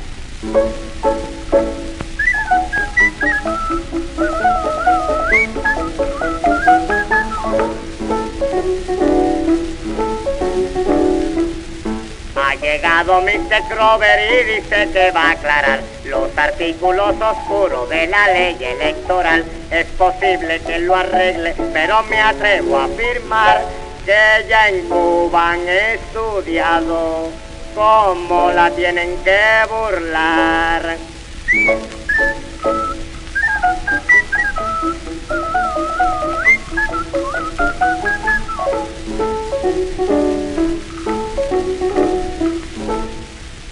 Ha 12.36 12.56
llegado 12.56 13.22
Mr. 13.22 13.68
Crover 13.70 14.20
y 14.32 14.56
dice 14.56 14.90
que 14.94 15.12
va 15.12 15.30
a 15.30 15.32
aclarar 15.32 15.80
los 16.06 16.38
artículos 16.38 17.16
oscuros 17.20 17.90
de 17.90 18.08
la 18.08 18.28
ley 18.28 18.58
electoral. 18.62 19.44
Es 19.72 19.86
posible 19.98 20.60
que 20.62 20.80
lo 20.80 20.96
arregle, 20.96 21.56
pero 21.74 22.04
me 22.04 22.22
atrevo 22.22 22.78
a 22.78 22.86
afirmar 22.86 23.62
que 24.06 24.48
ya 24.48 24.70
en 24.70 24.88
Cuba 24.88 25.52
han 25.52 25.68
estudiado 25.68 27.30
cómo 27.78 28.52
la 28.52 28.72
tienen 28.72 29.16
que 29.24 29.40
burlar. 29.70 30.98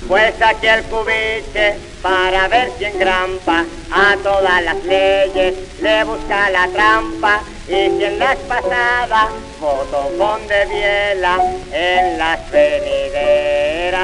Pues 0.08 0.40
aquí 0.40 0.68
el 0.68 0.84
cubiche 0.84 1.80
para 2.04 2.48
ver 2.48 2.72
si 2.78 2.86
engrampa 2.86 3.66
a 3.92 4.16
todas 4.22 4.64
las 4.64 4.84
leyes, 4.84 5.56
le 5.82 6.04
busca 6.04 6.52
la 6.52 6.68
trampa 6.68 7.42
y 7.68 7.72
si 7.72 8.04
en 8.04 8.20
las 8.20 8.38
pasadas 8.40 9.30
con 9.60 10.48
de 10.48 10.66
biela 10.68 11.40
en 11.72 12.18
las 12.20 12.52
venideras, 12.52 14.00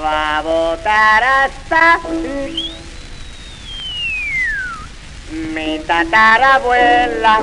va 0.00 0.38
a 0.38 0.42
votar 0.42 1.24
hasta 1.24 1.98
mi 5.52 5.78
tatarabuela. 5.80 7.40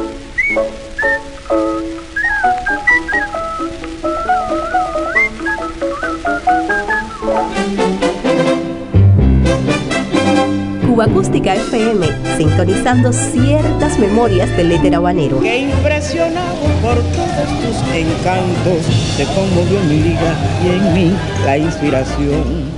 Acústica 11.01 11.55
FM, 11.55 12.05
sintonizando 12.37 13.13
ciertas 13.13 13.97
memorias 13.99 14.55
del 14.57 14.71
éter 14.71 14.95
habanero. 14.95 15.39
Que 15.39 15.59
impresionado 15.59 16.57
por 16.81 16.95
todos 16.95 17.47
tus 17.61 17.77
encantos, 17.93 18.85
se 19.15 19.25
conmovió 19.25 19.79
mi 19.87 19.99
liga 20.01 20.33
y 20.63 20.69
en 20.69 20.93
mí 20.93 21.15
la 21.45 21.57
inspiración. 21.57 22.69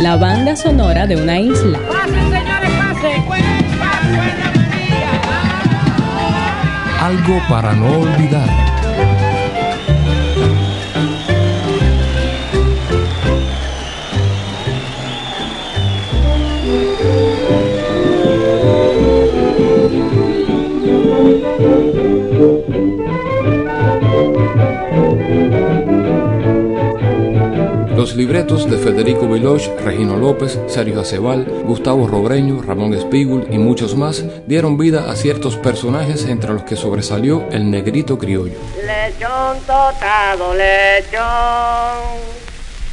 La 0.00 0.16
banda 0.16 0.54
sonora 0.54 1.06
de 1.06 1.16
una 1.16 1.40
isla. 1.40 1.78
Pasen, 1.88 2.30
señores, 2.30 2.70
pasen. 2.78 3.22
Algo 7.00 7.40
para 7.48 7.72
no 7.72 8.00
olvidar. 8.00 8.48
Libretos 28.16 28.68
de 28.70 28.78
Federico 28.78 29.28
Viloch, 29.28 29.68
Regino 29.84 30.16
López, 30.16 30.58
Sergio 30.68 31.00
Acebal, 31.00 31.44
Gustavo 31.64 32.06
Robreño, 32.06 32.62
Ramón 32.62 32.94
Espígul 32.94 33.46
y 33.50 33.58
muchos 33.58 33.94
más 33.94 34.24
dieron 34.46 34.78
vida 34.78 35.10
a 35.10 35.16
ciertos 35.16 35.56
personajes 35.56 36.24
entre 36.24 36.54
los 36.54 36.62
que 36.62 36.76
sobresalió 36.76 37.46
el 37.50 37.70
negrito 37.70 38.16
criollo. 38.18 38.54
Lechón 38.84 39.58
totado, 39.60 40.54
lechón. 40.54 41.20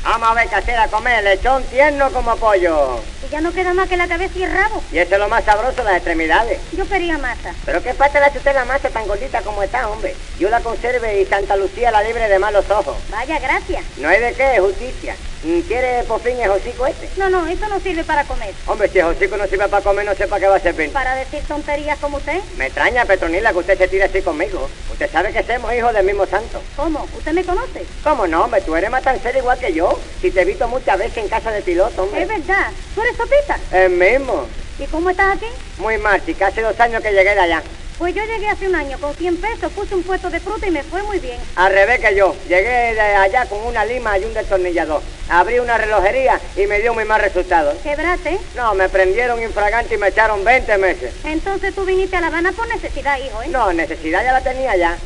Vamos 0.04 0.30
a 0.30 0.34
ver, 0.34 0.50
casera, 0.50 0.88
comer 0.90 1.24
lechón 1.24 1.64
tierno 1.72 2.10
como 2.12 2.36
pollo. 2.36 3.00
Y 3.26 3.32
ya 3.32 3.42
no 3.42 3.52
queda 3.52 3.74
más 3.74 3.88
que 3.90 3.98
la 3.98 4.08
cabeza 4.08 4.38
y 4.38 4.44
el 4.44 4.52
rabo. 4.52 4.84
Y 4.92 4.98
eso 4.98 5.14
es 5.14 5.20
lo 5.20 5.30
más 5.30 5.44
sabroso, 5.44 5.84
las 5.84 5.96
extremidades. 5.96 6.60
Yo 6.76 6.88
quería 6.88 7.18
masa. 7.18 7.54
Pero 7.66 7.82
qué 7.82 7.94
le 7.94 8.26
hace 8.26 8.38
usted 8.38 8.54
la 8.54 8.66
masa 8.66 8.90
tan 8.90 9.08
gordita 9.08 9.42
como 9.42 9.64
está, 9.64 9.90
hombre. 9.90 10.16
Yo 10.40 10.50
la 10.50 10.60
conserve 10.60 11.22
y 11.22 11.26
Santa 11.26 11.56
Lucía 11.56 11.92
la 11.92 12.04
libre 12.04 12.28
de 12.28 12.40
malos 12.40 12.70
ojos. 12.70 12.98
Vaya, 13.10 13.40
gracias. 13.40 13.84
No 13.98 14.10
hay 14.10 14.20
de 14.20 14.34
qué, 14.34 14.60
justicia. 14.60 15.16
Mm, 15.44 15.60
¿Quiere 15.62 16.04
por 16.04 16.22
fin 16.22 16.40
el 16.40 16.50
hocico 16.50 16.88
este? 16.88 17.10
No, 17.18 17.30
no, 17.30 17.46
eso 17.48 17.68
no 17.68 17.78
sirve 17.82 18.06
para 18.06 18.24
comer. 18.24 18.54
Hombre, 18.66 18.88
si 18.88 19.00
el 19.00 19.06
hocico 19.06 19.36
no 19.36 19.46
sirve 19.46 19.68
para 19.68 19.84
comer, 19.84 20.06
no 20.06 20.16
sé 20.16 20.26
para 20.26 20.40
qué 20.40 20.48
va 20.48 20.56
a 20.56 20.60
servir. 20.60 20.92
Para 20.92 21.16
decir 21.16 21.42
tonterías 21.46 22.00
como 22.00 22.18
usted. 22.18 22.40
Me 22.58 22.68
extraña, 22.68 23.04
Petronila, 23.04 23.52
que 23.52 23.58
usted 23.58 23.78
se 23.78 23.90
tire 23.90 24.06
así 24.06 24.22
conmigo. 24.22 24.70
Usted 24.92 25.12
sabe 25.12 25.34
que 25.34 25.44
somos 25.44 25.74
hijos 25.74 25.94
del 25.94 26.06
mismo 26.06 26.26
santo. 26.26 26.62
¿Cómo? 26.78 27.06
¿Usted 27.18 27.34
me 27.34 27.44
conoce? 27.44 27.86
¿Cómo 28.04 28.26
no, 28.26 28.46
hombre? 28.46 28.62
Tú 28.62 28.74
eres 28.76 28.90
matancero 28.90 29.38
igual 29.38 29.60
que 29.60 29.74
yo. 29.74 30.00
Si 30.22 30.32
te 30.32 30.42
he 30.42 30.46
visto 30.46 30.66
muchas 30.70 30.98
veces 30.98 31.18
en 31.18 31.28
casa 31.28 31.52
de 31.52 31.62
piloto, 31.62 32.04
hombre. 32.04 32.22
Es 32.22 32.28
verdad. 32.30 32.72
¿Tú 32.96 33.02
eres 33.02 33.13
sopita? 33.16 33.60
El 33.72 33.92
mismo. 33.92 34.46
¿Y 34.80 34.86
cómo 34.88 35.10
estás 35.10 35.38
aquí? 35.38 35.48
Muy 35.78 35.98
mal, 35.98 36.24
chica. 36.26 36.48
Hace 36.48 36.62
dos 36.62 36.80
años 36.80 37.02
que 37.02 37.12
llegué 37.12 37.34
de 37.34 37.40
allá. 37.40 37.64
Pues 37.98 38.16
yo 38.16 38.24
llegué 38.24 38.50
hace 38.50 38.68
un 38.68 38.76
año 38.76 38.98
con 39.00 39.14
100 39.14 39.38
pesos, 39.38 39.72
puse 39.72 39.94
un 39.94 40.02
puesto 40.02 40.30
de 40.32 40.40
fruta 40.40 40.66
y 40.68 40.72
me 40.72 40.82
fue 40.84 41.04
muy 41.04 41.20
bien. 41.20 41.40
Al 41.56 41.72
revés 41.72 42.00
que 42.00 42.16
yo. 42.16 42.36
Llegué 42.48 42.94
de 42.96 43.00
allá 43.00 43.46
con 43.46 43.62
una 43.62 43.86
lima 43.86 44.18
y 44.18 44.26
un 44.26 44.34
destornillador. 44.34 45.02
Abrí 45.30 45.60
una 45.60 45.78
relojería 45.78 46.40
y 46.58 46.66
me 46.66 46.80
dio 46.80 46.94
muy 46.94 47.06
mal 47.06 47.22
resultado. 47.22 47.74
¿Quebraste? 47.84 48.40
No, 48.56 48.74
me 48.74 48.90
prendieron 48.90 49.42
infragante 49.42 49.94
y 49.94 49.98
me 50.00 50.08
echaron 50.08 50.44
20 50.44 50.78
meses. 50.80 51.14
Entonces 51.24 51.76
tú 51.76 51.86
viniste 51.86 52.16
a 52.18 52.22
La 52.22 52.28
Habana 52.28 52.52
por 52.52 52.68
necesidad, 52.68 53.18
hijo, 53.20 53.44
¿eh? 53.44 53.48
No, 53.50 53.72
necesidad 53.72 54.24
ya 54.24 54.34
la 54.34 54.42
tenía 54.42 54.76
ya. 54.76 54.98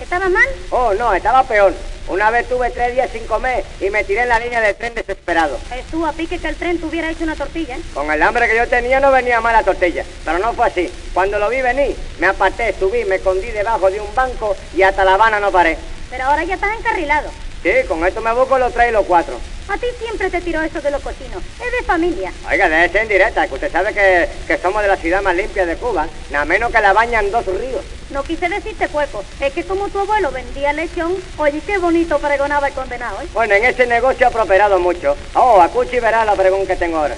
¿Estabas 0.00 0.30
mal? 0.30 0.46
Oh, 0.70 0.92
no, 0.94 1.14
estaba 1.14 1.44
peor. 1.44 1.72
Una 2.06 2.30
vez 2.30 2.46
tuve 2.48 2.68
tres 2.70 2.94
días 2.94 3.08
sin 3.10 3.26
comer 3.26 3.64
y 3.80 3.88
me 3.88 4.04
tiré 4.04 4.22
en 4.22 4.28
la 4.28 4.38
línea 4.38 4.60
del 4.60 4.74
tren 4.74 4.94
desesperado. 4.94 5.58
Estuvo 5.74 6.04
a 6.04 6.12
pique 6.12 6.38
que 6.38 6.48
el 6.48 6.56
tren 6.56 6.78
tuviera 6.78 7.10
hecho 7.10 7.24
una 7.24 7.34
tortilla. 7.34 7.76
¿eh? 7.76 7.80
Con 7.94 8.10
el 8.10 8.22
hambre 8.22 8.46
que 8.46 8.56
yo 8.56 8.68
tenía 8.68 9.00
no 9.00 9.10
venía 9.10 9.40
mal 9.40 9.54
la 9.54 9.62
tortilla, 9.62 10.04
pero 10.24 10.38
no 10.38 10.52
fue 10.52 10.66
así. 10.66 10.92
Cuando 11.14 11.38
lo 11.38 11.48
vi 11.48 11.62
venir, 11.62 11.96
me 12.18 12.26
aparté, 12.26 12.74
subí, 12.78 13.04
me 13.06 13.16
escondí 13.16 13.50
debajo 13.50 13.90
de 13.90 14.00
un 14.00 14.14
banco 14.14 14.54
y 14.76 14.82
hasta 14.82 15.04
La 15.04 15.14
Habana 15.14 15.40
no 15.40 15.50
paré. 15.50 15.78
Pero 16.10 16.24
ahora 16.24 16.44
ya 16.44 16.56
estás 16.56 16.76
encarrilado. 16.78 17.30
Sí, 17.64 17.72
con 17.88 18.06
esto 18.06 18.20
me 18.20 18.30
busco 18.34 18.58
los 18.58 18.74
tres 18.74 18.90
y 18.90 18.92
los 18.92 19.06
cuatro. 19.06 19.40
A 19.70 19.78
ti 19.78 19.86
siempre 19.98 20.28
te 20.28 20.42
tiró 20.42 20.60
eso 20.60 20.82
de 20.82 20.90
los 20.90 21.00
cochinos. 21.00 21.42
Es 21.58 21.72
de 21.72 21.82
familia. 21.86 22.30
Oiga, 22.46 22.68
debe 22.68 22.90
ser 22.90 23.00
en 23.00 23.08
directa, 23.08 23.48
que 23.48 23.54
usted 23.54 23.72
sabe 23.72 23.94
que, 23.94 24.28
que 24.46 24.58
somos 24.58 24.82
de 24.82 24.88
la 24.88 24.98
ciudad 24.98 25.22
más 25.22 25.34
limpia 25.34 25.64
de 25.64 25.76
Cuba, 25.76 26.06
nada 26.30 26.44
menos 26.44 26.70
que 26.70 26.82
la 26.82 26.92
bañan 26.92 27.30
dos 27.30 27.46
ríos. 27.46 27.80
No 28.10 28.22
quise 28.22 28.50
decirte 28.50 28.86
puerco. 28.88 29.24
Es 29.40 29.54
que 29.54 29.64
como 29.64 29.88
tu 29.88 29.98
abuelo 29.98 30.30
vendía 30.30 30.74
lechón, 30.74 31.16
oye, 31.38 31.62
qué 31.66 31.78
bonito 31.78 32.18
pregonaba 32.18 32.68
el 32.68 32.74
condenado, 32.74 33.22
¿eh? 33.22 33.28
Bueno, 33.32 33.54
en 33.54 33.64
ese 33.64 33.86
negocio 33.86 34.26
ha 34.26 34.30
prosperado 34.30 34.78
mucho. 34.78 35.16
Oh, 35.32 35.58
acuchi 35.62 36.00
verá 36.00 36.26
la 36.26 36.34
pregón 36.34 36.66
que 36.66 36.76
tengo 36.76 36.98
ahora. 36.98 37.16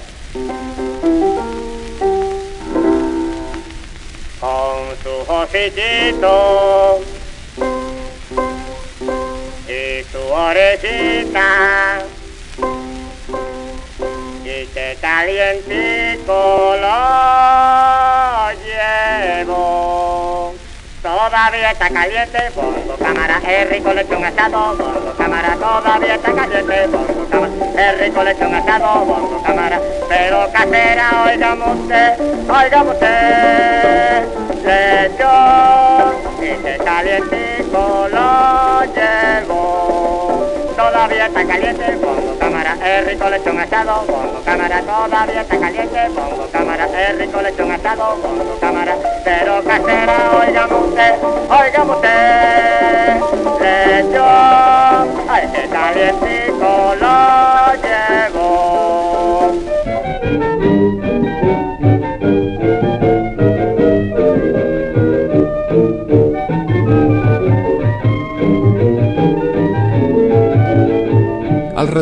Con 4.39 4.95
su 5.03 5.25
jociquito 5.25 7.01
y 9.67 10.03
su 10.11 10.19
orejita 10.31 11.99
y 14.45 14.65
que 14.67 14.97
calientico 15.01 16.75
lo 16.79 18.51
llevo. 19.43 20.55
Todavía 21.03 21.71
está 21.71 21.89
caliente, 21.89 22.39
bongo 22.55 22.95
cámara, 22.97 23.41
es 23.45 23.69
rico 23.69 23.93
lechón 23.93 24.23
asado, 24.23 24.75
bongo 24.77 25.13
cámara, 25.17 25.55
todavía 25.55 26.15
está 26.15 26.31
caliente, 26.33 26.87
bongo 26.87 27.27
cámara, 27.29 27.53
es 27.77 27.99
rico 27.99 28.23
lechón 28.23 28.55
asado, 28.55 29.05
bongo 29.05 29.43
cámara, 29.43 29.81
pero 30.07 30.49
casera, 30.51 31.25
oigamos 31.25 31.79
usted, 31.79 32.19
usted, 32.87 34.25
lechón, 34.65 36.15
y 36.41 36.63
que 36.63 36.77
calientico 36.83 37.56
lo 37.71 38.83
llevo. 38.93 40.45
Todavía 40.75 41.25
está 41.25 41.45
caliente, 41.45 41.95
bongo 41.95 42.37
cámara, 42.39 42.77
es 42.85 43.07
rico 43.07 43.29
lechón 43.29 43.59
asado, 43.59 44.05
bongo 44.07 44.41
cámara, 44.45 44.81
todavía 44.81 45.41
está 45.41 45.59
caliente, 45.59 46.09
bongo 46.09 46.47
cámara, 46.51 46.85
es 46.85 47.17
rico 47.17 47.41
lechón 47.41 47.71
asado, 47.71 48.17
bongo 48.21 48.57
cámara, 48.59 48.95
pero 49.23 49.63
casera, 49.63 50.31
oigamos 50.39 50.87
usted, 50.87 51.15
oigamos 51.49 51.95
usted, 51.97 53.19
lechón, 53.87 54.86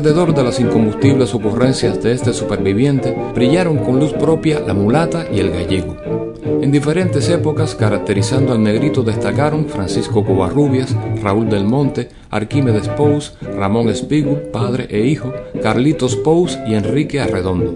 alrededor 0.06 0.36
de 0.36 0.44
las 0.44 0.60
incombustibles 0.60 1.34
ocurrencias 1.34 2.04
de 2.04 2.12
este 2.12 2.32
superviviente 2.32 3.18
brillaron 3.34 3.80
con 3.80 4.00
luz 4.00 4.14
propia 4.14 4.60
la 4.60 4.76
mulata 4.76 5.26
y 5.34 5.40
el 5.40 5.50
gallego. 5.50 5.98
En 6.62 6.72
diferentes 6.72 7.28
épocas, 7.28 7.74
caracterizando 7.74 8.54
al 8.54 8.62
negrito, 8.62 9.02
destacaron 9.02 9.66
Francisco 9.66 10.24
Covarrubias, 10.24 10.96
Raúl 11.24 11.50
del 11.50 11.66
Monte, 11.66 12.10
Arquímedes 12.30 12.88
Pous, 12.90 13.36
Ramón 13.58 13.90
Espígul, 13.90 14.42
padre 14.54 14.86
e 14.92 15.08
hijo, 15.08 15.34
Carlitos 15.64 16.16
Pous 16.18 16.60
y 16.68 16.76
Enrique 16.76 17.20
Arredondo. 17.20 17.74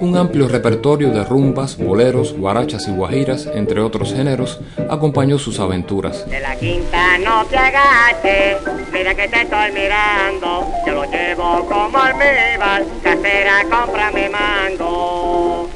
Un 0.00 0.16
amplio 0.16 0.46
repertorio 0.46 1.10
de 1.10 1.24
rumbas, 1.24 1.76
boleros, 1.76 2.32
guarachas 2.36 2.86
y 2.86 2.92
guajiras, 2.92 3.46
entre 3.52 3.80
otros 3.80 4.14
géneros, 4.14 4.60
acompañó 4.88 5.40
sus 5.40 5.58
aventuras. 5.58 6.28
De 6.30 6.38
la 6.38 6.54
quinta 6.54 7.18
no 7.18 7.44
te 7.46 7.56
agaches, 7.56 8.58
mira 8.92 9.12
que 9.16 9.26
te 9.26 9.42
estoy 9.42 9.72
mirando. 9.72 10.72
Yo 10.86 10.94
lo 10.94 11.04
llevo 11.10 11.66
como 11.66 11.98
almíbar, 11.98 12.84
casera, 13.02 13.64
cómprame 13.68 14.30
mango. 14.30 15.68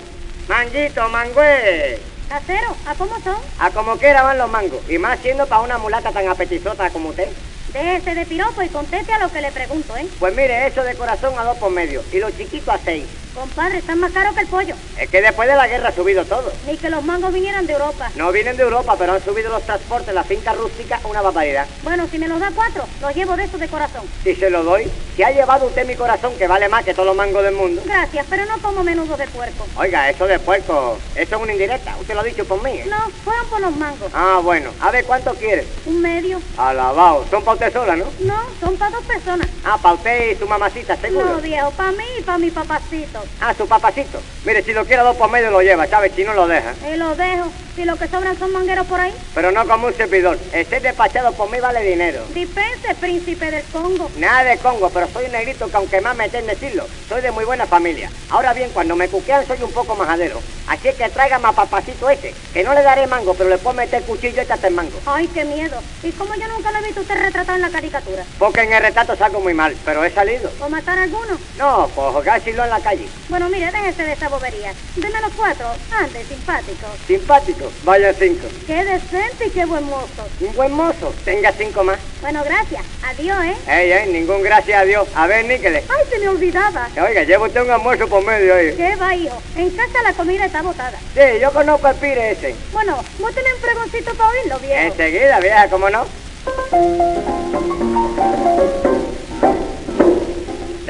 Manguito, 0.49 1.09
mangüe. 1.09 1.99
Casero, 2.29 2.77
¿a 2.87 2.95
cómo 2.95 3.19
son? 3.25 3.37
A 3.59 3.71
como 3.73 3.97
quiera 3.97 4.23
van 4.23 4.39
los 4.39 4.51
mangos, 4.51 4.89
y 4.89 4.99
más 4.99 5.19
siendo 5.19 5.47
para 5.47 5.63
una 5.63 5.79
mulata 5.79 6.13
tan 6.13 6.29
apetitosa 6.29 6.91
como 6.91 7.09
usted. 7.09 7.29
Déjese 7.73 8.15
de 8.15 8.25
piropo 8.27 8.63
y 8.63 8.69
conteste 8.69 9.13
a 9.13 9.19
lo 9.19 9.33
que 9.33 9.41
le 9.41 9.51
pregunto, 9.51 9.97
¿eh? 9.97 10.07
Pues 10.21 10.37
mire, 10.37 10.69
eso 10.69 10.85
de 10.85 10.95
corazón 10.95 11.35
a 11.39 11.45
dos 11.45 11.57
por 11.57 11.73
medio, 11.73 12.03
y 12.13 12.19
los 12.19 12.37
chiquitos 12.37 12.69
a 12.69 12.79
seis. 12.79 13.05
Compadre, 13.35 13.79
están 13.79 13.99
más 13.99 14.13
caros 14.13 14.35
que 14.35 14.43
el 14.43 14.47
pollo. 14.47 14.75
Es 14.99 15.09
que 15.09 15.23
después 15.23 15.49
de 15.49 15.57
la 15.57 15.67
guerra 15.67 15.89
ha 15.89 15.93
subido 15.93 16.25
todo. 16.27 16.53
Ni 16.67 16.77
que 16.77 16.91
los 16.91 17.03
mangos 17.03 17.33
vinieran 17.33 17.67
de 17.67 17.73
Europa. 17.73 18.11
No 18.15 18.31
vienen 18.31 18.57
de 18.59 18.63
Europa, 18.63 18.95
pero 18.99 19.15
han 19.15 19.25
subido 19.25 19.51
los 19.51 19.63
transportes, 19.63 20.15
la 20.15 20.23
finca 20.23 20.53
rústica, 20.53 21.01
una 21.05 21.23
barbaridad. 21.23 21.67
Bueno, 21.83 22.07
si 22.11 22.19
me 22.19 22.29
los 22.29 22.39
da 22.39 22.51
cuatro, 22.55 22.85
los 23.01 23.15
llevo 23.15 23.35
de 23.37 23.45
esos 23.45 23.59
de 23.59 23.69
corazón. 23.69 24.03
Si 24.23 24.35
se 24.35 24.51
lo 24.51 24.63
doy, 24.63 24.91
si 25.17 25.23
ha 25.23 25.31
llevado 25.31 25.67
usted 25.67 25.87
mi 25.87 25.95
corazón, 25.95 26.35
que 26.37 26.47
vale 26.47 26.69
más 26.69 26.85
que 26.85 26.93
todos 26.93 27.07
los 27.07 27.17
mangos 27.17 27.43
del 27.43 27.55
mundo. 27.55 27.83
Gracias, 27.87 28.27
pero 28.29 28.45
no 28.45 28.59
como 28.59 28.85
menudo 28.85 29.17
de 29.17 29.27
puerco. 29.29 29.67
Oiga, 29.77 30.11
eso 30.11 30.27
de 30.27 30.39
puerco, 30.39 30.99
eso 31.17 31.37
es 31.37 31.43
una 31.43 31.53
indirecta. 31.53 31.97
Usted 32.01 32.15
lo 32.15 32.21
ha 32.21 32.25
dicho 32.25 32.45
por 32.45 32.63
mí. 32.63 32.71
¿eh? 32.71 32.87
No, 32.89 33.11
fueron 33.25 33.47
por 33.47 33.61
los 33.61 33.77
mangos. 33.77 34.11
Ah, 34.15 34.41
bueno. 34.43 34.71
A 34.81 34.91
ver, 34.91 35.05
¿cuánto 35.07 35.33
quiere? 35.35 35.67
Un 35.87 36.03
medio. 36.03 36.41
Alabado. 36.59 37.25
Son 37.31 37.43
para 37.43 37.55
usted 37.55 37.73
sola, 37.73 37.97
¿no? 37.97 38.05
No, 38.21 38.37
son 38.61 38.77
para 38.77 38.91
dos 38.91 39.05
personas. 39.05 39.49
Ah, 39.65 39.79
para 39.81 39.95
usted 39.95 40.33
y 40.33 40.37
su 40.37 40.47
mamacita, 40.47 40.97
seguro. 40.97 41.25
No, 41.25 41.41
viejo, 41.41 41.71
para 41.73 41.93
mí 41.93 42.05
y 42.19 42.23
para 42.23 42.39
mi 42.39 42.51
papacito. 42.51 43.22
Ah, 43.41 43.55
su 43.57 43.67
papacito. 43.67 44.21
Mire, 44.45 44.63
si 44.63 44.73
lo 44.73 44.85
quiere 44.85 45.03
dos 45.03 45.17
por 45.17 45.31
medio 45.31 45.51
lo 45.51 45.63
lleva, 45.63 45.87
¿sabe? 45.87 46.11
Si 46.15 46.25
no 46.25 46.35
lo 46.35 46.47
deja. 46.47 46.75
Y 46.93 46.97
lo 46.97 47.15
dejo. 47.15 47.51
Si 47.75 47.85
lo 47.85 47.97
que 47.97 48.07
sobran 48.07 48.39
son 48.39 48.53
mangueros 48.53 48.87
por 48.87 49.01
ahí. 49.01 49.15
Pero 49.35 49.51
no 49.51 49.67
como 49.67 49.87
un 49.87 49.95
servidor. 49.95 50.39
Ese 50.53 50.81
despachado 50.81 51.33
por 51.33 51.51
mí 51.51 51.59
vale 51.59 51.83
dinero. 51.83 52.23
Dispense, 52.35 52.95
príncipe 53.01 53.51
del 53.51 53.65
Congo. 53.65 54.11
Nada 54.19 54.45
de 54.45 54.59
Congo, 54.59 54.91
pero 54.91 55.09
soy 55.09 55.25
un 55.27 55.33
negrito 55.33 55.69
que 55.71 55.77
aunque 55.77 56.01
más 56.03 56.15
me 56.15 56.27
en 56.27 56.47
decirlo, 56.47 56.87
soy 57.09 57.23
de 57.23 57.31
muy 57.31 57.45
buena 57.45 57.67
familia. 57.67 58.11
Ahora 58.31 58.53
bien, 58.53 58.71
cuando 58.71 58.95
me 58.95 59.09
cuquean 59.09 59.47
soy 59.47 59.63
un 59.63 59.73
poco 59.73 59.95
majadero. 59.95 60.41
Así 60.69 60.91
que 60.93 61.09
tráigame 61.09 61.49
a 61.49 61.53
papacito 61.53 62.09
ese, 62.09 62.35
que 62.53 62.63
no 62.63 62.75
le 62.75 62.83
daré 62.83 63.07
mango, 63.07 63.35
pero 63.35 63.49
le 63.51 63.59
puedo 63.59 63.75
meter 63.75 64.03
cuchillo 64.03 64.37
y 64.37 64.45
échate 64.45 64.69
el 64.69 64.75
mango. 64.75 64.99
Ay, 65.07 65.27
qué 65.29 65.45
miedo. 65.45 65.81
¿Y 66.03 66.11
cómo 66.13 66.35
yo 66.35 66.47
nunca 66.49 66.73
lo 66.73 66.79
he 66.79 66.83
visto 66.83 67.01
usted 67.01 67.21
retratado 67.21 67.57
en 67.57 67.63
la 67.63 67.71
caricatura? 67.71 68.25
Porque 68.39 68.61
en 68.63 68.73
el 68.73 68.83
retrato 68.83 69.17
salgo 69.17 69.41
muy 69.41 69.55
mal, 69.55 69.75
pero 69.85 70.05
he 70.05 70.11
salido. 70.11 70.51
¿O 70.61 70.69
matar 70.69 70.99
a 70.99 71.03
alguno? 71.05 71.39
No, 71.59 71.91
pues 71.95 72.09
jugárselo 72.13 72.65
en 72.65 72.71
la 72.71 72.81
calle. 72.81 73.09
Bueno, 73.29 73.49
mire, 73.49 73.71
déjese 73.71 74.05
de 74.05 74.13
esa 74.13 74.29
bobería. 74.29 74.73
Deme 74.97 75.21
los 75.21 75.33
cuatro. 75.33 75.67
Ande, 75.91 76.25
simpático. 76.25 76.87
Simpático, 77.07 77.73
vaya 77.85 78.13
cinco. 78.13 78.47
Qué 78.67 78.85
decente 78.85 79.47
y 79.47 79.51
qué 79.51 79.65
buen 79.65 79.85
mozo. 79.85 80.29
Un 80.41 80.55
buen 80.55 80.73
mozo, 80.73 81.15
tenga 81.25 81.53
cinco 81.53 81.83
más. 81.85 81.99
Bueno, 82.21 82.43
gracias. 82.45 82.83
Adiós, 83.03 83.39
¿eh? 83.45 83.57
Ey, 83.69 83.93
ey, 83.93 84.13
ningún 84.13 84.43
gracias 84.43 84.81
a 84.81 84.85
Dios. 84.85 85.09
A 85.15 85.27
ver, 85.27 85.45
níquele. 85.47 85.79
Ay, 85.79 86.07
se 86.11 86.19
me 86.19 86.29
olvidaba. 86.29 86.89
Oiga, 87.03 87.23
llevo 87.23 87.47
usted 87.47 87.63
un 87.63 87.71
almuerzo 87.71 88.07
por 88.09 88.25
medio 88.25 88.55
ahí. 88.55 88.75
¿Qué 88.77 88.97
va, 88.97 89.15
hijo? 89.15 89.41
En 89.57 89.71
casa 89.71 90.03
la 90.03 90.13
comida 90.13 90.45
está 90.45 90.63
botada. 90.63 90.99
Sí, 91.15 91.41
yo 91.41 91.53
conozco 91.53 91.87
al 91.87 91.97
pire 91.97 92.33
ese. 92.33 92.55
Bueno, 92.73 93.03
vos 93.19 93.35
tenés 93.35 93.55
un 93.55 93.61
pregoncito 93.61 94.15
para 94.15 94.31
oírlo, 94.31 94.59
viejo. 94.59 94.81
Enseguida, 94.81 95.41
vieja, 95.41 95.69
¿cómo 95.69 95.89
no? 95.91 96.07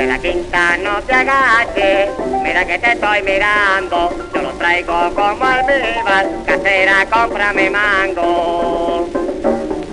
La 0.07 0.19
quinta 0.19 0.77
no 0.79 1.01
te 1.03 1.15
agaches, 1.15 2.11
mira 2.43 2.65
que 2.67 2.79
te 2.79 2.93
estoy 2.93 3.23
mirando. 3.23 4.11
Yo 4.35 4.43
lo 4.43 4.51
traigo 4.55 5.15
como 5.15 5.45
almíbar, 5.45 6.27
casera, 6.45 7.07
cómprame 7.09 7.71
mango. 7.71 9.09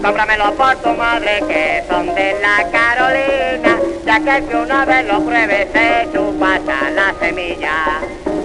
Cómpramelo 0.01 0.53
por 0.55 0.75
tu 0.77 0.89
madre 0.89 1.43
que 1.47 1.83
son 1.87 2.15
de 2.15 2.35
la 2.41 2.69
Carolina, 2.71 3.77
ya 4.05 4.19
que 4.19 4.47
si 4.47 4.55
una 4.55 4.85
vez 4.85 5.05
lo 5.05 5.21
pruebes 5.21 5.67
se 5.73 6.09
chupa 6.11 6.55
hasta 6.55 6.89
la 6.89 7.13
semilla. 7.19 7.99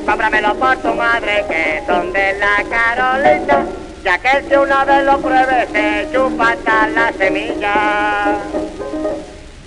Cómpramelo 0.05 0.55
por 0.57 0.77
tu 0.79 0.95
madre 0.95 1.45
que 1.49 1.83
son 1.87 2.13
de 2.13 2.35
la 2.35 2.65
Carolina, 2.69 3.67
ya 4.05 4.19
que 4.19 4.45
si 4.49 4.55
una 4.55 4.85
vez 4.85 5.05
lo 5.05 5.19
pruebes 5.19 5.69
se 5.73 6.09
chupa 6.13 6.51
hasta 6.51 6.89
la 6.89 7.13
semilla. 7.13 8.37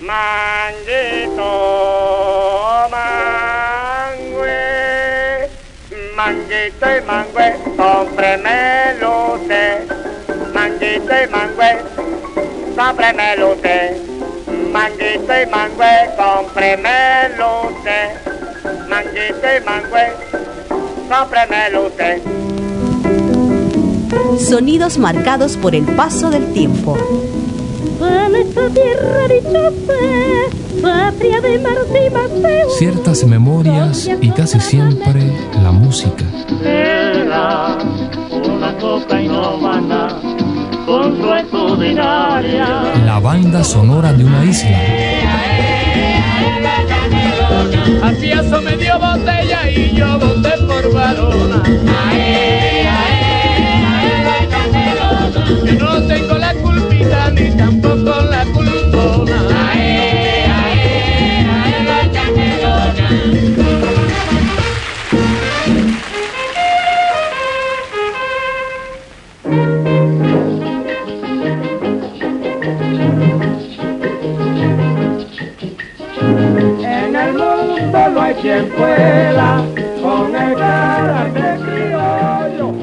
Manguito, 0.00 1.77
manguito 6.58 6.86
y 6.86 7.06
mangüe, 7.06 7.54
cómpremelo 7.76 9.34
usted. 9.34 9.86
Manguito 10.52 11.12
y 11.24 11.28
mangüe, 11.30 11.78
cómpremelo 12.76 13.52
usted. 13.52 13.96
Manguito 14.72 15.32
y 15.40 15.46
mangüe, 15.46 16.10
cómpremelo 16.16 17.62
usted. 17.68 18.08
Manguito 18.88 19.46
y 19.56 19.64
mangüe, 19.64 20.12
cómpremelo 21.08 21.86
usted. 21.86 22.22
Sonidos 24.38 24.98
marcados 24.98 25.56
por 25.56 25.74
el 25.74 25.84
paso 25.84 26.30
del 26.30 26.52
tiempo. 26.52 26.96
En 28.00 28.34
esta 28.34 28.68
tierra 28.68 29.28
dichosa, 29.28 29.94
patria 30.80 31.40
de 31.40 31.58
Marte 31.58 32.06
y 32.06 32.10
Mateo. 32.10 32.70
Ciertas 32.78 33.24
memorias 33.24 34.08
y 34.20 34.30
casi 34.30 34.60
siempre 34.60 35.32
la 35.62 35.72
música. 35.72 36.24
Era 36.64 37.76
una 38.46 38.76
coca 38.78 39.20
inhumana 39.20 40.08
con 40.86 41.16
su 41.16 41.32
extraordinaria. 41.34 42.94
La 43.04 43.18
banda 43.20 43.62
sonora 43.64 44.12
de 44.12 44.24
una 44.24 44.44
isla. 44.44 44.78
Me 48.62 48.76
dio 48.76 48.98
botella 48.98 49.70
y 49.70 49.94
yo 49.94 50.18
voté 50.18 50.50
por 50.66 50.92
varona. 50.92 51.62
Yo 55.64 55.74
no 55.74 56.02
tengo 56.06 56.34
la 56.34 56.54
culpita 56.54 57.30
ni 57.30 57.50
tampoco 57.56 57.77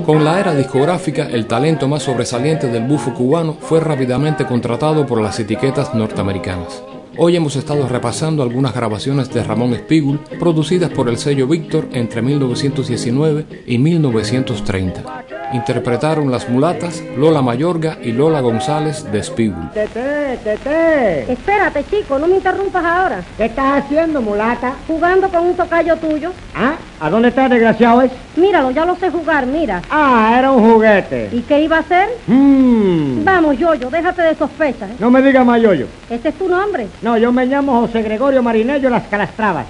con 0.06 0.24
la 0.24 0.40
era 0.40 0.54
discográfica, 0.54 1.28
el 1.28 1.48
talento 1.48 1.88
más 1.88 2.04
sobresaliente 2.04 2.68
del 2.68 2.84
bufo 2.84 3.14
cubano 3.14 3.58
fue 3.60 3.80
rápidamente 3.80 4.46
contratado 4.46 5.06
por 5.06 5.20
las 5.20 5.40
etiquetas 5.40 5.96
norteamericanas. 5.96 6.84
Hoy 7.18 7.36
hemos 7.36 7.56
estado 7.56 7.88
repasando 7.88 8.44
algunas 8.44 8.76
grabaciones 8.76 9.34
de 9.34 9.44
Ramón 9.44 9.74
Espígul 9.74 10.20
producidas 10.40 10.92
por 10.92 11.10
el 11.10 11.18
sello 11.18 11.48
Víctor 11.48 11.88
entre 11.92 12.22
1919 12.22 13.46
y 13.66 13.78
1930. 13.78 15.26
Interpretaron 15.56 16.30
las 16.30 16.50
mulatas 16.50 17.02
Lola 17.16 17.42
Mayorga 17.42 17.98
y 18.02 18.12
Lola 18.12 18.42
González 18.42 19.10
de 19.10 19.20
Espígul. 19.20 19.70
Tete, 19.74 20.38
tete. 20.44 21.32
Espérate, 21.32 21.86
chico, 21.90 22.20
no 22.20 22.28
me 22.28 22.36
interrumpas 22.36 22.84
ahora. 22.84 23.24
¿Qué 23.38 23.46
estás 23.46 23.82
haciendo, 23.86 24.22
mulata? 24.22 24.74
Jugando 24.86 25.30
con 25.30 25.46
un 25.48 25.56
tocayo 25.56 25.96
tuyo. 25.96 26.34
¿Ah? 26.54 26.74
¿A 27.00 27.10
dónde 27.10 27.30
está 27.30 27.46
el 27.46 27.52
desgraciado 27.52 28.02
ese? 28.02 28.14
Míralo, 28.36 28.72
ya 28.72 28.84
lo 28.84 28.98
sé 28.98 29.10
jugar, 29.10 29.46
mira. 29.46 29.82
Ah, 29.90 30.36
era 30.38 30.52
un 30.52 30.74
juguete. 30.74 31.30
¿Y 31.32 31.40
qué 31.44 31.62
iba 31.62 31.78
a 31.78 31.80
hacer? 31.80 32.10
Mm. 32.28 33.24
Vamos, 33.24 33.58
Yoyo, 33.58 33.90
déjate 33.90 34.24
de 34.24 34.36
sospechas. 34.36 34.90
¿eh? 34.92 34.96
No 35.00 35.10
me 35.10 35.22
digas 35.22 35.46
más 35.46 35.62
yoyo. 35.62 35.88
Ese 36.10 36.30
es 36.30 36.36
tu 36.36 36.50
nombre. 36.50 36.88
No, 37.02 37.18
yo 37.18 37.32
me 37.32 37.46
llamo 37.46 37.80
José 37.80 38.02
Gregorio 38.02 38.44
Marinello 38.44 38.90
Las 38.90 39.08
Calastravas. 39.08 39.68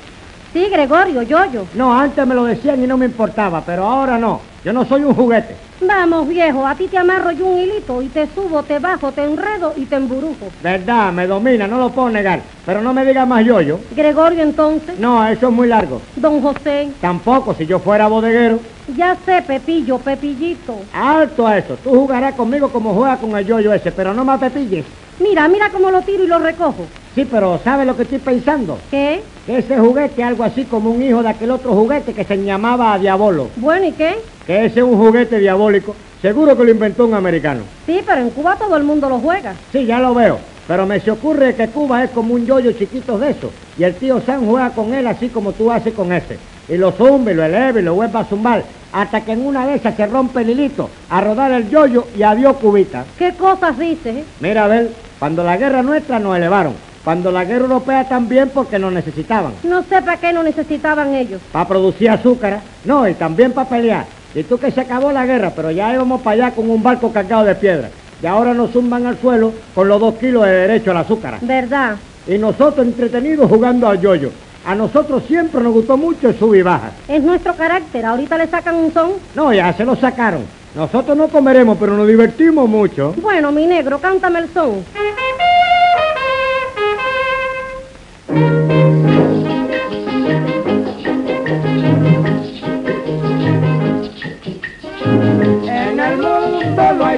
Sí, 0.52 0.68
Gregorio, 0.72 1.22
yo-yo. 1.22 1.68
No, 1.76 1.94
antes 1.96 2.26
me 2.26 2.34
lo 2.34 2.46
decían 2.46 2.84
y 2.84 2.88
no 2.88 2.98
me 2.98 3.06
importaba, 3.06 3.62
pero 3.64 3.86
ahora 3.86 4.18
no. 4.18 4.55
Yo 4.66 4.74
no 4.74 4.84
soy 4.84 5.04
un 5.04 5.14
juguete. 5.14 5.60
Vamos, 5.80 6.28
viejo, 6.28 6.66
a 6.66 6.76
ti 6.76 6.88
te 6.88 6.98
amarro 6.98 7.30
yo 7.34 7.46
un 7.46 7.60
hilito 7.60 8.02
y 8.02 8.10
te 8.10 8.26
subo, 8.34 8.64
te 8.64 8.80
bajo, 8.80 9.12
te 9.12 9.24
enredo 9.24 9.74
y 9.76 9.86
te 9.86 9.96
emburujo. 9.96 10.54
Verdad, 10.60 11.14
me 11.14 11.28
domina, 11.28 11.68
no 11.68 11.78
lo 11.78 11.94
puedo 11.94 12.10
negar. 12.10 12.42
Pero 12.66 12.82
no 12.82 12.92
me 12.92 13.06
diga 13.06 13.28
más 13.28 13.46
yo-yo. 13.46 13.82
Gregorio, 13.92 14.42
entonces. 14.42 14.98
No, 14.98 15.24
eso 15.28 15.50
es 15.50 15.54
muy 15.54 15.68
largo. 15.68 16.02
Don 16.16 16.42
José. 16.42 16.96
Tampoco, 17.00 17.54
si 17.54 17.68
yo 17.68 17.80
fuera 17.80 18.08
bodeguero. 18.08 18.60
Ya 18.88 19.16
sé, 19.24 19.44
Pepillo, 19.44 20.00
Pepillito. 20.00 20.88
Alto 20.92 21.46
a 21.46 21.60
eso. 21.60 21.78
Tú 21.78 21.92
jugarás 21.92 22.34
conmigo 22.34 22.72
como 22.72 22.96
juegas 22.96 23.20
con 23.20 23.38
el 23.38 23.46
yo-yo 23.46 23.72
ese, 23.72 23.92
pero 23.92 24.16
no 24.16 24.26
me 24.26 24.34
apepilles. 24.34 24.88
Mira, 25.20 25.48
mira 25.48 25.70
cómo 25.72 25.92
lo 25.92 26.02
tiro 26.02 26.24
y 26.24 26.28
lo 26.28 26.40
recojo. 26.40 26.88
Sí, 27.14 27.26
pero 27.26 27.60
¿sabes 27.60 27.86
lo 27.86 27.96
que 27.96 28.02
estoy 28.02 28.18
pensando? 28.18 28.80
¿Qué? 28.90 29.26
Que 29.46 29.60
ese 29.60 29.78
juguete 29.78 30.24
es 30.24 30.28
algo 30.28 30.44
así 30.44 30.66
como 30.66 30.90
un 30.90 31.04
hijo 31.04 31.22
de 31.22 31.30
aquel 31.30 31.52
otro 31.52 31.74
juguete 31.74 32.16
que 32.16 32.24
se 32.24 32.36
llamaba 32.44 32.98
Diabolo. 32.98 33.52
Bueno, 33.58 33.86
¿y 33.86 33.92
qué? 33.92 34.35
Que 34.46 34.66
ese 34.66 34.80
es 34.80 34.86
un 34.86 34.98
juguete 34.98 35.40
diabólico. 35.40 35.96
Seguro 36.22 36.56
que 36.58 36.64
lo 36.64 36.72
inventó 36.72 37.06
un 37.06 37.14
americano. 37.14 37.62
Sí, 37.86 38.02
pero 38.06 38.22
en 38.22 38.30
Cuba 38.30 38.56
todo 38.56 38.76
el 38.78 38.84
mundo 38.84 39.10
lo 39.10 39.20
juega. 39.20 39.54
Sí, 39.72 39.86
ya 39.86 40.00
lo 40.00 40.14
veo. 40.14 40.40
Pero 40.68 40.86
me 40.88 41.00
se 41.00 41.12
ocurre 41.12 41.54
que 41.56 41.68
Cuba 41.68 42.04
es 42.04 42.10
como 42.12 42.34
un 42.34 42.46
yoyo 42.46 42.72
chiquito 42.72 43.18
de 43.20 43.32
eso. 43.32 43.52
Y 43.78 43.84
el 43.84 43.96
tío 43.96 44.20
Sam 44.22 44.46
juega 44.48 44.72
con 44.72 44.94
él 44.94 45.06
así 45.08 45.30
como 45.30 45.52
tú 45.52 45.72
haces 45.72 45.94
con 45.94 46.12
ese. 46.12 46.38
Y 46.68 46.78
lo 46.78 46.92
zumba 46.92 47.32
y 47.32 47.36
lo 47.36 47.44
eleva 47.44 47.80
y 47.80 47.84
lo 47.84 47.94
vuelve 47.94 48.18
a 48.18 48.24
zumbar. 48.24 48.64
Hasta 48.92 49.22
que 49.22 49.34
en 49.34 49.46
una 49.46 49.68
de 49.68 49.76
esas 49.76 49.96
se 49.96 50.08
rompe 50.08 50.42
el 50.42 50.50
hilito. 50.52 50.90
A 51.10 51.22
rodar 51.22 51.52
el 51.52 51.70
yoyo 51.70 52.08
y 52.18 52.24
adiós 52.24 52.56
cubita. 52.58 53.06
¿Qué 53.18 53.34
cosas 53.34 53.78
dices? 53.78 54.16
eh? 54.18 54.24
Mira, 54.40 54.66
a 54.66 54.68
ver, 54.68 54.90
cuando 55.20 55.44
la 55.44 55.58
guerra 55.58 55.84
nuestra 55.84 56.18
nos 56.18 56.36
elevaron. 56.38 56.74
Cuando 57.04 57.32
la 57.32 57.46
guerra 57.46 57.66
europea 57.66 58.08
también 58.10 58.50
porque 58.52 58.80
nos 58.80 58.92
necesitaban. 58.92 59.54
No 59.64 59.84
sé 59.84 60.02
para 60.02 60.18
qué 60.18 60.34
no 60.34 60.42
necesitaban 60.42 61.14
ellos. 61.14 61.40
Para 61.52 61.68
producir 61.68 62.10
azúcar. 62.10 62.62
No, 62.84 63.08
y 63.08 63.14
también 63.14 63.52
para 63.52 63.70
pelear. 63.70 64.06
Y 64.36 64.44
tú 64.44 64.58
que 64.58 64.70
se 64.70 64.82
acabó 64.82 65.14
la 65.14 65.26
guerra, 65.26 65.54
pero 65.56 65.72
ya 65.72 65.94
íbamos 65.94 66.22
para 66.22 66.48
allá 66.48 66.56
con 66.56 66.70
un 66.70 66.84
barco 66.84 67.12
cargado 67.14 67.46
de 67.46 67.56
piedra. 67.56 67.90
Y 68.22 68.26
ahora 68.26 68.54
nos 68.54 68.72
zumban 68.72 69.06
al 69.06 69.18
suelo 69.20 69.54
con 69.74 69.88
los 69.88 70.00
dos 70.00 70.16
kilos 70.16 70.46
de 70.46 70.52
derecho 70.52 70.92
al 70.92 70.98
azúcar. 70.98 71.38
¿Verdad? 71.42 71.96
Y 72.28 72.38
nosotros 72.38 72.86
entretenidos 72.86 73.50
jugando 73.50 73.88
al 73.88 74.02
yoyo. 74.02 74.32
A 74.66 74.76
nosotros 74.76 75.24
siempre 75.28 75.62
nos 75.62 75.74
gustó 75.74 75.96
mucho 75.96 76.30
el 76.30 76.38
sub 76.38 76.54
y 76.56 76.62
baja. 76.62 76.92
Es 77.08 77.24
nuestro 77.24 77.56
carácter. 77.56 78.06
Ahorita 78.06 78.38
le 78.38 78.48
sacan 78.48 78.76
un 78.76 78.92
son. 78.92 79.12
No, 79.36 79.54
ya 79.54 79.72
se 79.74 79.86
lo 79.86 79.96
sacaron. 79.96 80.42
Nosotros 80.76 81.16
no 81.16 81.30
comeremos, 81.30 81.78
pero 81.80 81.96
nos 81.96 82.08
divertimos 82.08 82.68
mucho. 82.68 83.14
Bueno, 83.22 83.52
mi 83.52 83.66
negro, 83.66 84.00
cántame 84.00 84.40
el 84.40 84.50
son. 84.50 84.84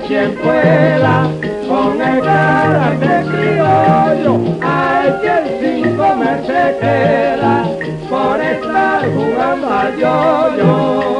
Quien 0.01 0.35
pueda 0.35 1.29
con 1.67 2.01
el 2.01 2.21
carácter 2.21 3.25
criollo. 3.25 4.39
Hay 4.61 5.11
quien 5.21 5.43
sin 5.61 5.97
comer 5.97 6.39
se 6.45 6.77
queda 6.79 7.65
por 8.09 8.41
estar 8.41 9.09
jugando 9.11 9.73
al 9.73 9.97
yo-yo. 9.97 11.17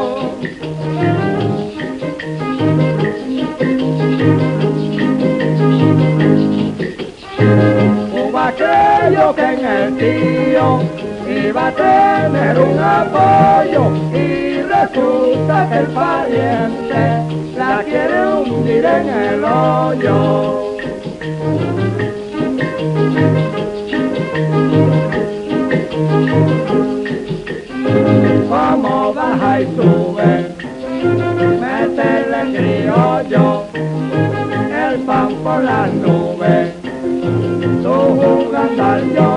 Aquello 8.48 9.36
que 9.36 9.42
en 9.42 9.66
el 9.66 9.98
tío 9.98 10.80
iba 11.28 11.68
a 11.68 11.72
tener 11.74 12.58
un 12.58 12.80
apoyo 12.80 14.47
resulta 14.82 15.70
que 15.70 15.78
el 15.80 15.88
pariente 15.88 17.04
la 17.58 17.84
quiere 17.84 18.28
hundir 18.28 18.86
en 18.86 19.10
el 19.10 19.44
hoyo. 19.44 20.78
Como 28.50 29.14
baja 29.14 29.62
y 29.62 29.66
sube, 29.76 30.32
métele 31.62 32.42
criollo, 32.56 33.64
el 33.74 35.00
pan 35.02 35.36
por 35.44 35.64
las 35.64 35.94
nubes, 35.94 36.74
tú 37.84 37.94
jugando 38.22 38.84
al 38.84 39.14
yo-yo. 39.14 39.37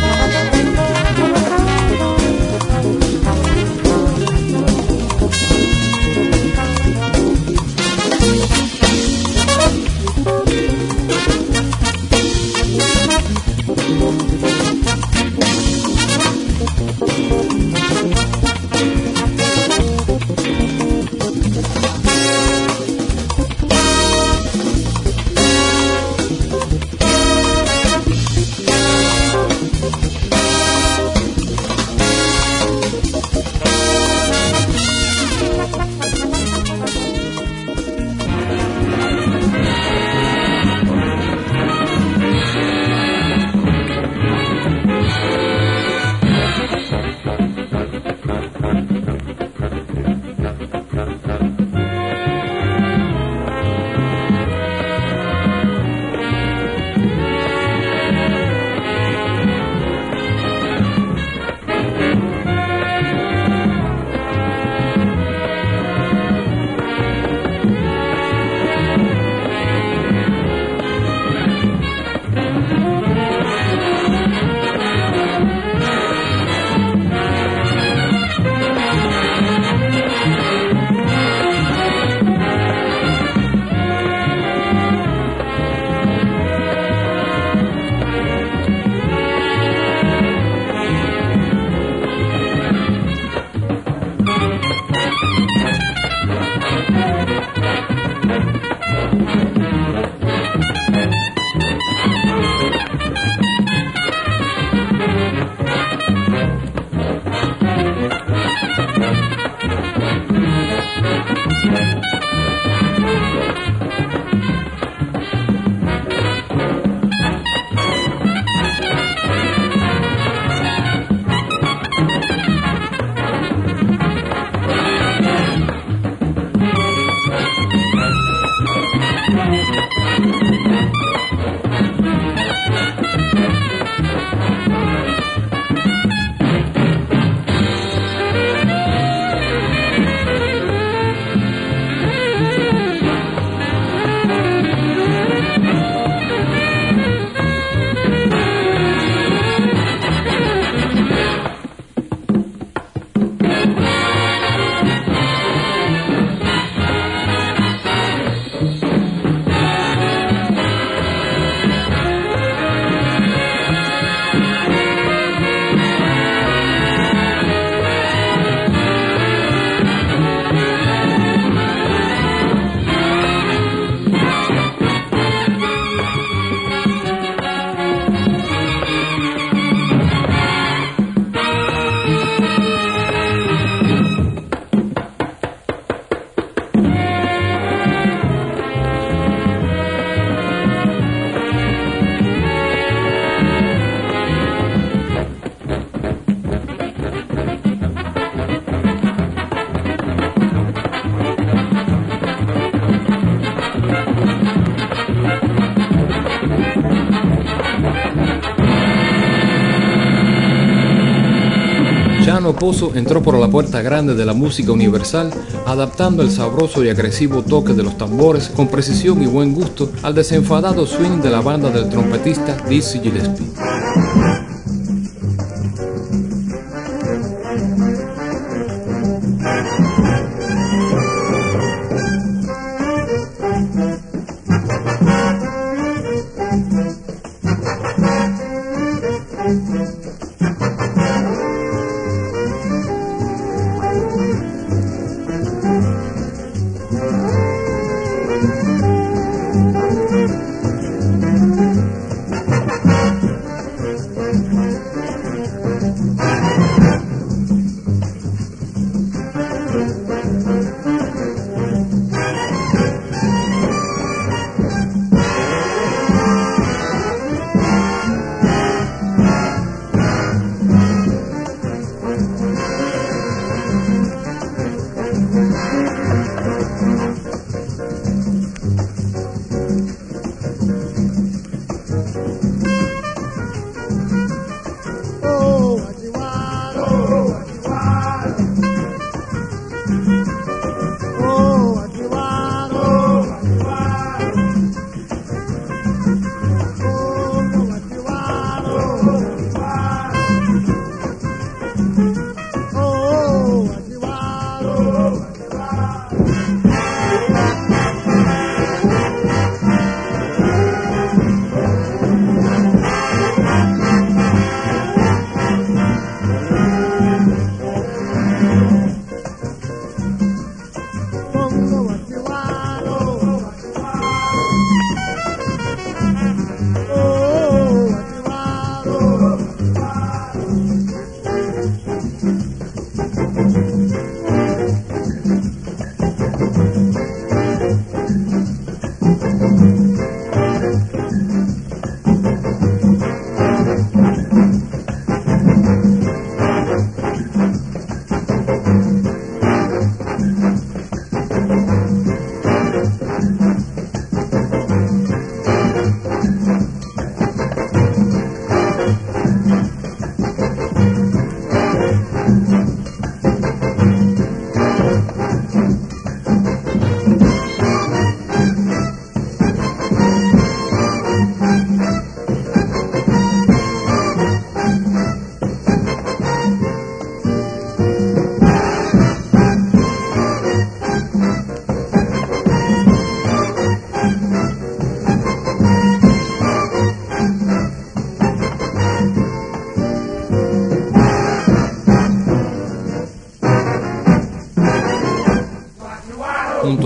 Pozo 212.61 212.91
entró 212.93 213.23
por 213.23 213.39
la 213.39 213.47
puerta 213.47 213.81
grande 213.81 214.13
de 214.13 214.23
la 214.23 214.33
música 214.33 214.71
universal, 214.71 215.31
adaptando 215.65 216.21
el 216.21 216.29
sabroso 216.29 216.83
y 216.83 216.89
agresivo 216.89 217.41
toque 217.41 217.73
de 217.73 217.81
los 217.81 217.97
tambores 217.97 218.49
con 218.49 218.67
precisión 218.67 219.19
y 219.23 219.25
buen 219.25 219.55
gusto 219.55 219.89
al 220.03 220.13
desenfadado 220.13 220.85
swing 220.85 221.21
de 221.23 221.31
la 221.31 221.41
banda 221.41 221.71
del 221.71 221.89
trompetista 221.89 222.55
Dizzy 222.69 222.99
Gillespie. 222.99 223.47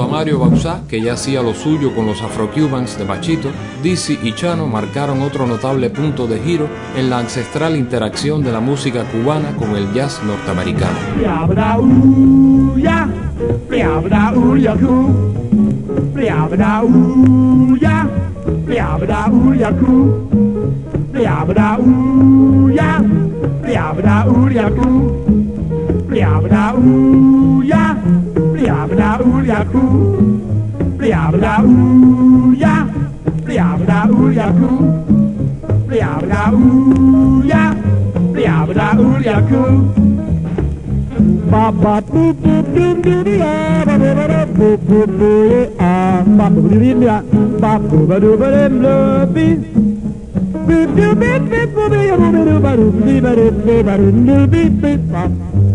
Mario 0.03 0.39
Bauzá, 0.39 0.81
que 0.89 1.01
ya 1.01 1.13
hacía 1.13 1.41
lo 1.41 1.53
suyo 1.53 1.95
con 1.95 2.05
los 2.05 2.21
Afro-Cubans 2.21 2.97
de 2.97 3.05
Bachito, 3.05 3.49
Dizzy 3.81 4.19
y 4.21 4.33
Chano 4.33 4.67
marcaron 4.67 5.21
otro 5.21 5.47
notable 5.47 5.89
punto 5.89 6.27
de 6.27 6.39
giro 6.39 6.67
en 6.97 7.09
la 7.09 7.19
ancestral 7.19 7.77
interacción 7.77 8.43
de 8.43 8.51
la 8.51 8.59
música 8.59 9.05
cubana 9.05 9.55
con 9.55 9.75
el 9.75 9.91
jazz 9.93 10.21
norteamericano. 10.23 10.97
blah 30.99 31.27
blah 31.31 31.59
ooh 31.63 32.53
yeah, 32.57 32.83
blah 33.45 33.77
blah 33.77 34.05
ooh 34.09 34.29
yeah, 34.31 34.51
cool, 34.59 34.81
blah 35.89 36.15
blah 36.21 36.49
yeah, 37.45 37.71
blah 38.33 38.65
blah 38.65 38.91
ooh 38.99 39.17
yeah, 39.23 39.41
cool. 39.49 39.75
Ba 41.51 41.71
ba 41.71 41.95
do 42.01 42.33
do 42.33 42.55
do 42.75 42.85
do 43.01 43.15
do 43.23 43.33
ya, 43.37 43.85
ba 43.87 43.95
ba 44.01 44.09
ba 44.17 44.25
da 44.27 44.41
bo 44.57 44.69
bo 44.87 44.99
bo 45.07 45.31
ya, 45.51 45.61
ba 46.37 46.45
bo 46.49 46.61
do 46.67 46.77
do 46.79 47.05
ya, 47.05 47.17
ba 47.61 47.71
bo 47.79 47.97
ba 48.09 48.15
do 48.19 48.31
ba 48.37 48.47
dem 48.51 48.73
lo 48.83 48.95
bi. 49.33 49.47
Boop 50.65 50.89
doop 50.97 51.13
boop 51.21 51.41
boop 51.51 51.69
boop 51.75 51.93
boop 51.95 52.25
boop 52.25 52.55
boop 52.55 52.73
boop 52.75 52.95
boop 52.95 53.25
boop 53.25 53.55
boop 53.65 53.75
boop 53.75 54.09
boop 54.51 54.73
boop 54.81 55.01
boop 55.13 55.74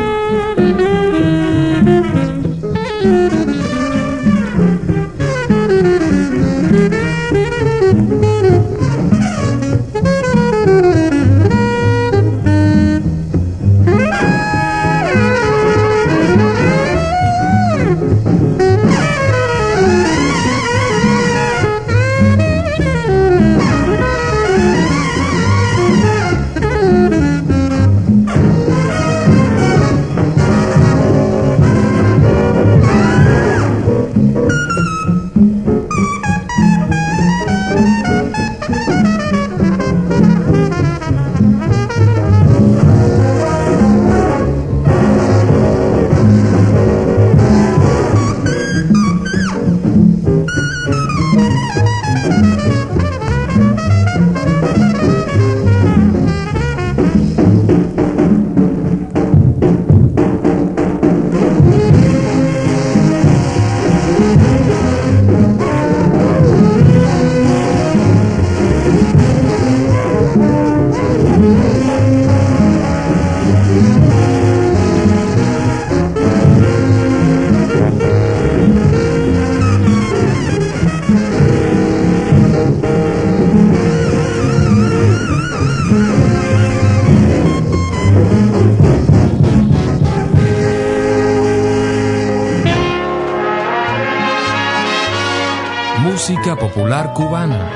cubana. 97.13 97.69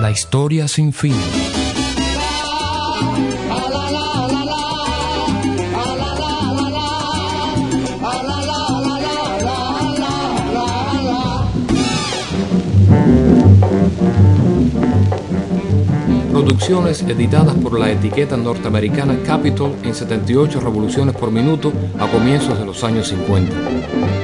La 0.00 0.10
historia 0.10 0.68
sin 0.68 0.92
fin. 0.92 1.14
Producciones 16.32 17.02
editadas 17.02 17.54
por 17.56 17.78
la 17.78 17.90
etiqueta 17.90 18.36
norteamericana 18.36 19.18
Capitol 19.26 19.74
en 19.82 19.94
78 19.94 20.60
revoluciones 20.60 21.14
por 21.14 21.30
minuto 21.30 21.72
a 21.98 22.06
comienzos 22.06 22.58
de 22.58 22.64
los 22.64 22.84
años 22.84 23.08
50. 23.08 24.17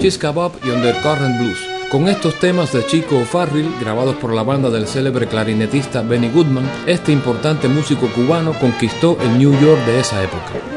Chiska 0.00 0.30
Bob 0.30 0.52
y 0.64 0.70
Undercurrent 0.70 1.38
Blues. 1.38 1.58
Con 1.90 2.08
estos 2.08 2.38
temas 2.38 2.72
de 2.72 2.86
Chico 2.86 3.24
Farrell, 3.24 3.68
grabados 3.80 4.16
por 4.16 4.32
la 4.32 4.42
banda 4.42 4.70
del 4.70 4.86
célebre 4.86 5.26
clarinetista 5.26 6.02
Benny 6.02 6.30
Goodman, 6.30 6.70
este 6.86 7.12
importante 7.12 7.68
músico 7.68 8.06
cubano 8.08 8.52
conquistó 8.54 9.18
el 9.20 9.38
New 9.38 9.52
York 9.60 9.84
de 9.86 10.00
esa 10.00 10.22
época. 10.22 10.69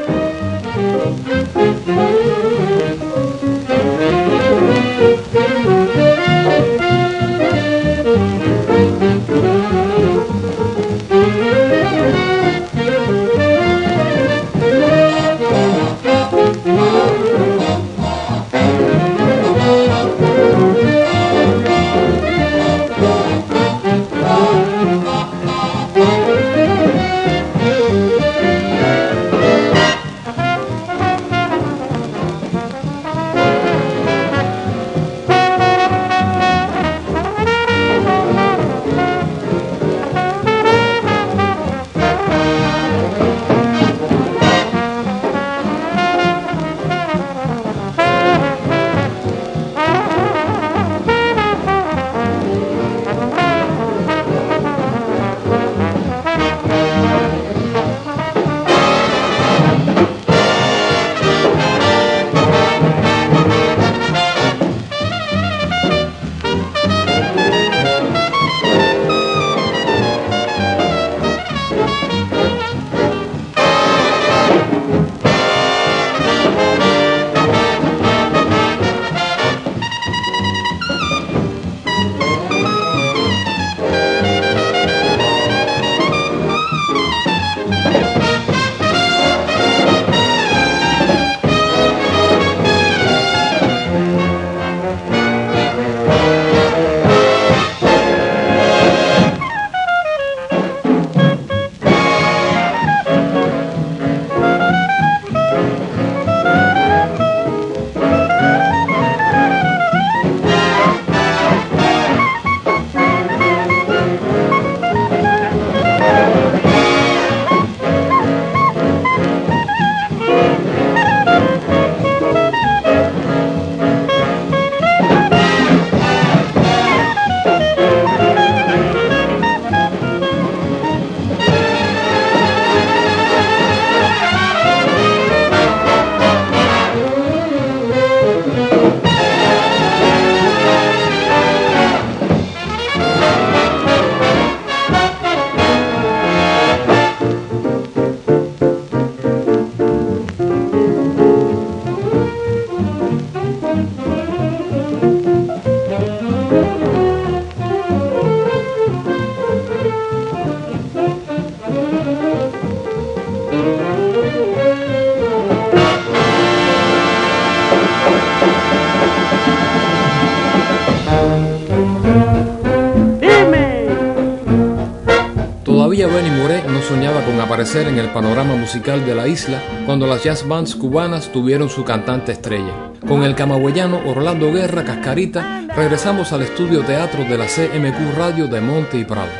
En 177.82 177.98
el 177.98 178.10
panorama 178.10 178.54
musical 178.54 179.04
de 179.04 179.16
la 179.16 179.26
isla 179.26 179.60
cuando 179.84 180.06
las 180.06 180.22
jazz 180.22 180.46
bands 180.46 180.76
cubanas 180.76 181.32
tuvieron 181.32 181.68
su 181.68 181.82
cantante 181.84 182.30
estrella. 182.30 182.72
Con 183.06 183.24
el 183.24 183.34
camagüeyano 183.34 184.00
Orlando 184.06 184.52
Guerra 184.52 184.84
Cascarita 184.84 185.66
regresamos 185.74 186.32
al 186.32 186.42
estudio 186.42 186.82
teatro 186.82 187.24
de 187.24 187.36
la 187.36 187.46
CMQ 187.46 188.16
Radio 188.16 188.46
de 188.46 188.60
Monte 188.60 188.98
y 188.98 189.04
Prado. 189.04 189.30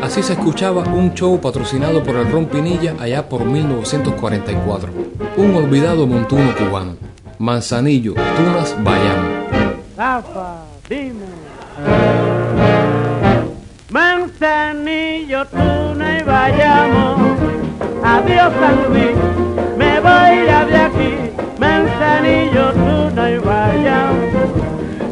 Así 0.00 0.22
se 0.22 0.32
escuchaba 0.32 0.84
un 0.84 1.12
show 1.12 1.38
patrocinado 1.38 2.02
por 2.02 2.16
el 2.16 2.32
Ron 2.32 2.46
Pinilla 2.46 2.94
allá 2.98 3.28
por 3.28 3.44
1944. 3.44 4.88
Un 5.36 5.54
olvidado 5.54 6.06
montuno 6.06 6.54
cubano. 6.56 6.96
Manzanillo, 7.38 8.14
Tunas, 8.14 8.74
Bayamo. 8.82 9.28
Dime. 10.88 11.31
Adiós 18.12 18.52
San 18.60 18.92
Luis, 18.92 19.16
me 19.78 20.00
voy 20.00 20.46
ya 20.46 20.66
de 20.66 20.76
aquí. 20.76 21.12
Manzanillo, 21.58 22.72
Tuna 22.72 23.30
y 23.30 23.38
Bayamo. 23.38 24.42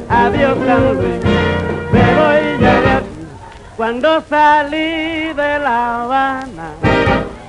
Adiós 0.09 0.59
San 0.67 0.97
me 1.93 2.05
voy 2.19 2.61
ya 2.61 2.81
de 2.85 2.91
aquí. 2.99 3.27
Cuando 3.75 4.21
salí 4.29 5.33
de 5.33 5.59
La 5.61 6.03
Habana, 6.03 6.69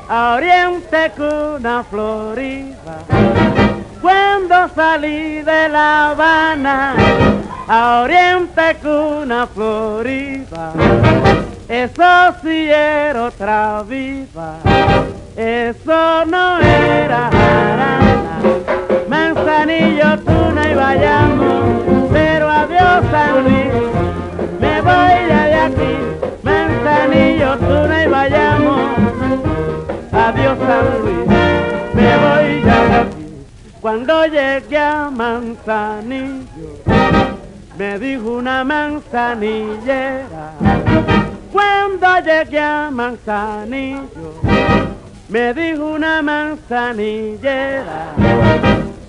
a 0.08 0.36
Oriente 0.36 1.12
Cuna 1.18 1.84
Florida. 1.84 2.96
Cuando 4.02 4.70
salí 4.74 5.42
de 5.42 5.68
La 5.68 6.12
Habana, 6.12 6.96
a 7.68 8.02
Oriente 8.04 8.78
Cuna 8.82 9.48
Florida. 9.48 10.72
Eso 11.68 12.36
sí 12.42 12.70
era 12.70 13.26
otra 13.26 13.84
vida, 13.84 14.56
eso 15.36 16.26
no 16.26 16.60
era 16.60 17.30
jarana. 17.32 18.40
Manzanillo, 19.08 20.20
Tuna 20.20 20.72
y 20.72 20.76
Bayamo, 20.76 22.10
pero 22.12 22.50
adiós 22.50 23.06
San 23.12 23.44
Luis, 23.44 23.74
me 24.60 24.82
voy 24.82 25.28
ya 25.30 25.46
de 25.46 25.56
aquí. 25.56 25.98
Manzanillo, 26.44 27.58
Tuna 27.58 28.04
y 28.04 28.08
Bayamo, 28.08 28.76
adiós 30.12 30.58
San 30.60 30.86
Luis, 31.04 31.28
me 31.94 32.18
voy 32.24 32.64
ya 32.64 32.80
de 32.86 32.96
aquí. 32.96 33.26
Cuando 33.82 34.26
llegué 34.26 34.78
a 34.78 35.10
Manzanillo, 35.10 36.46
me 37.78 38.00
dijo 38.00 38.32
una 38.34 38.64
manzanillera. 38.64 40.54
Cuando 41.52 42.20
llegué 42.20 42.60
a 42.60 42.90
Manzanillo, 42.92 44.40
me 45.32 45.54
dijo 45.54 45.86
una 45.86 46.22
manzanillera. 46.22 48.14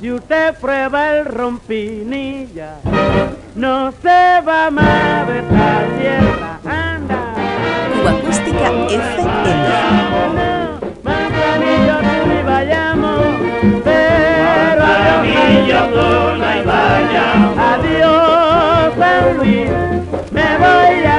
Si 0.00 0.10
usted 0.10 0.54
prueba 0.60 1.16
el 1.16 1.24
rompinilla, 1.26 2.76
no 3.56 3.92
se 4.02 4.40
va 4.46 4.70
más 4.70 5.26
de 5.26 5.38
esta 5.40 5.84
tierra. 5.98 6.60
Anda. 6.64 7.34
Cuba 7.92 8.10
Acústica 8.10 8.68
FM. 8.88 10.40
Manzanillo, 11.02 11.96
tú 11.98 12.32
y 12.32 12.42
vayamos, 12.44 13.20
pero 13.84 14.84
adiós, 14.84 15.88
Tuna 15.92 16.50
y 16.56 16.64
Bayamo. 16.64 17.48
adiós, 17.72 18.94
San 18.98 19.36
Luis, 19.38 19.70
me 20.30 20.48
voy 20.58 21.02
ya 21.02 21.11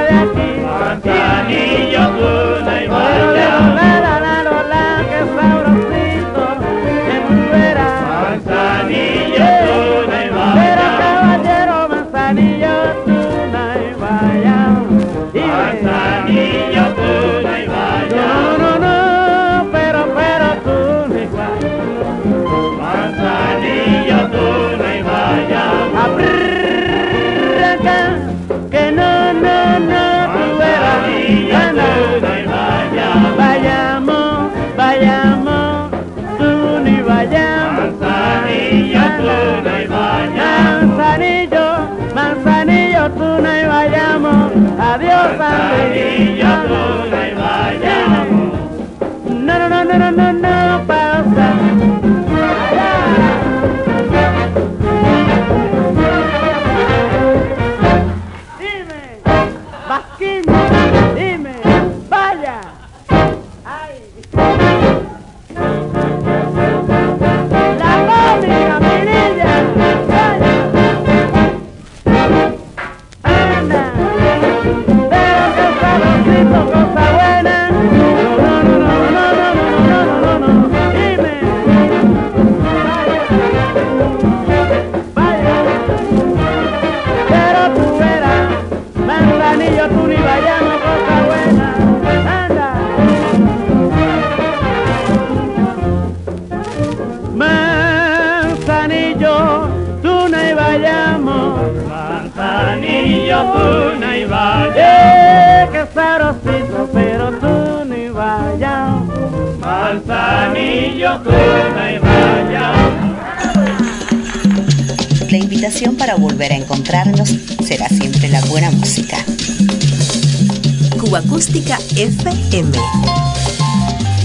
Acústica 121.34 121.76
FM. 121.96 122.70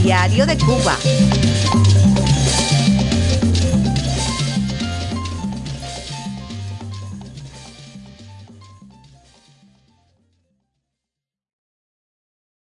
Diario 0.04 0.46
de 0.46 0.56
Cuba. 0.60 0.96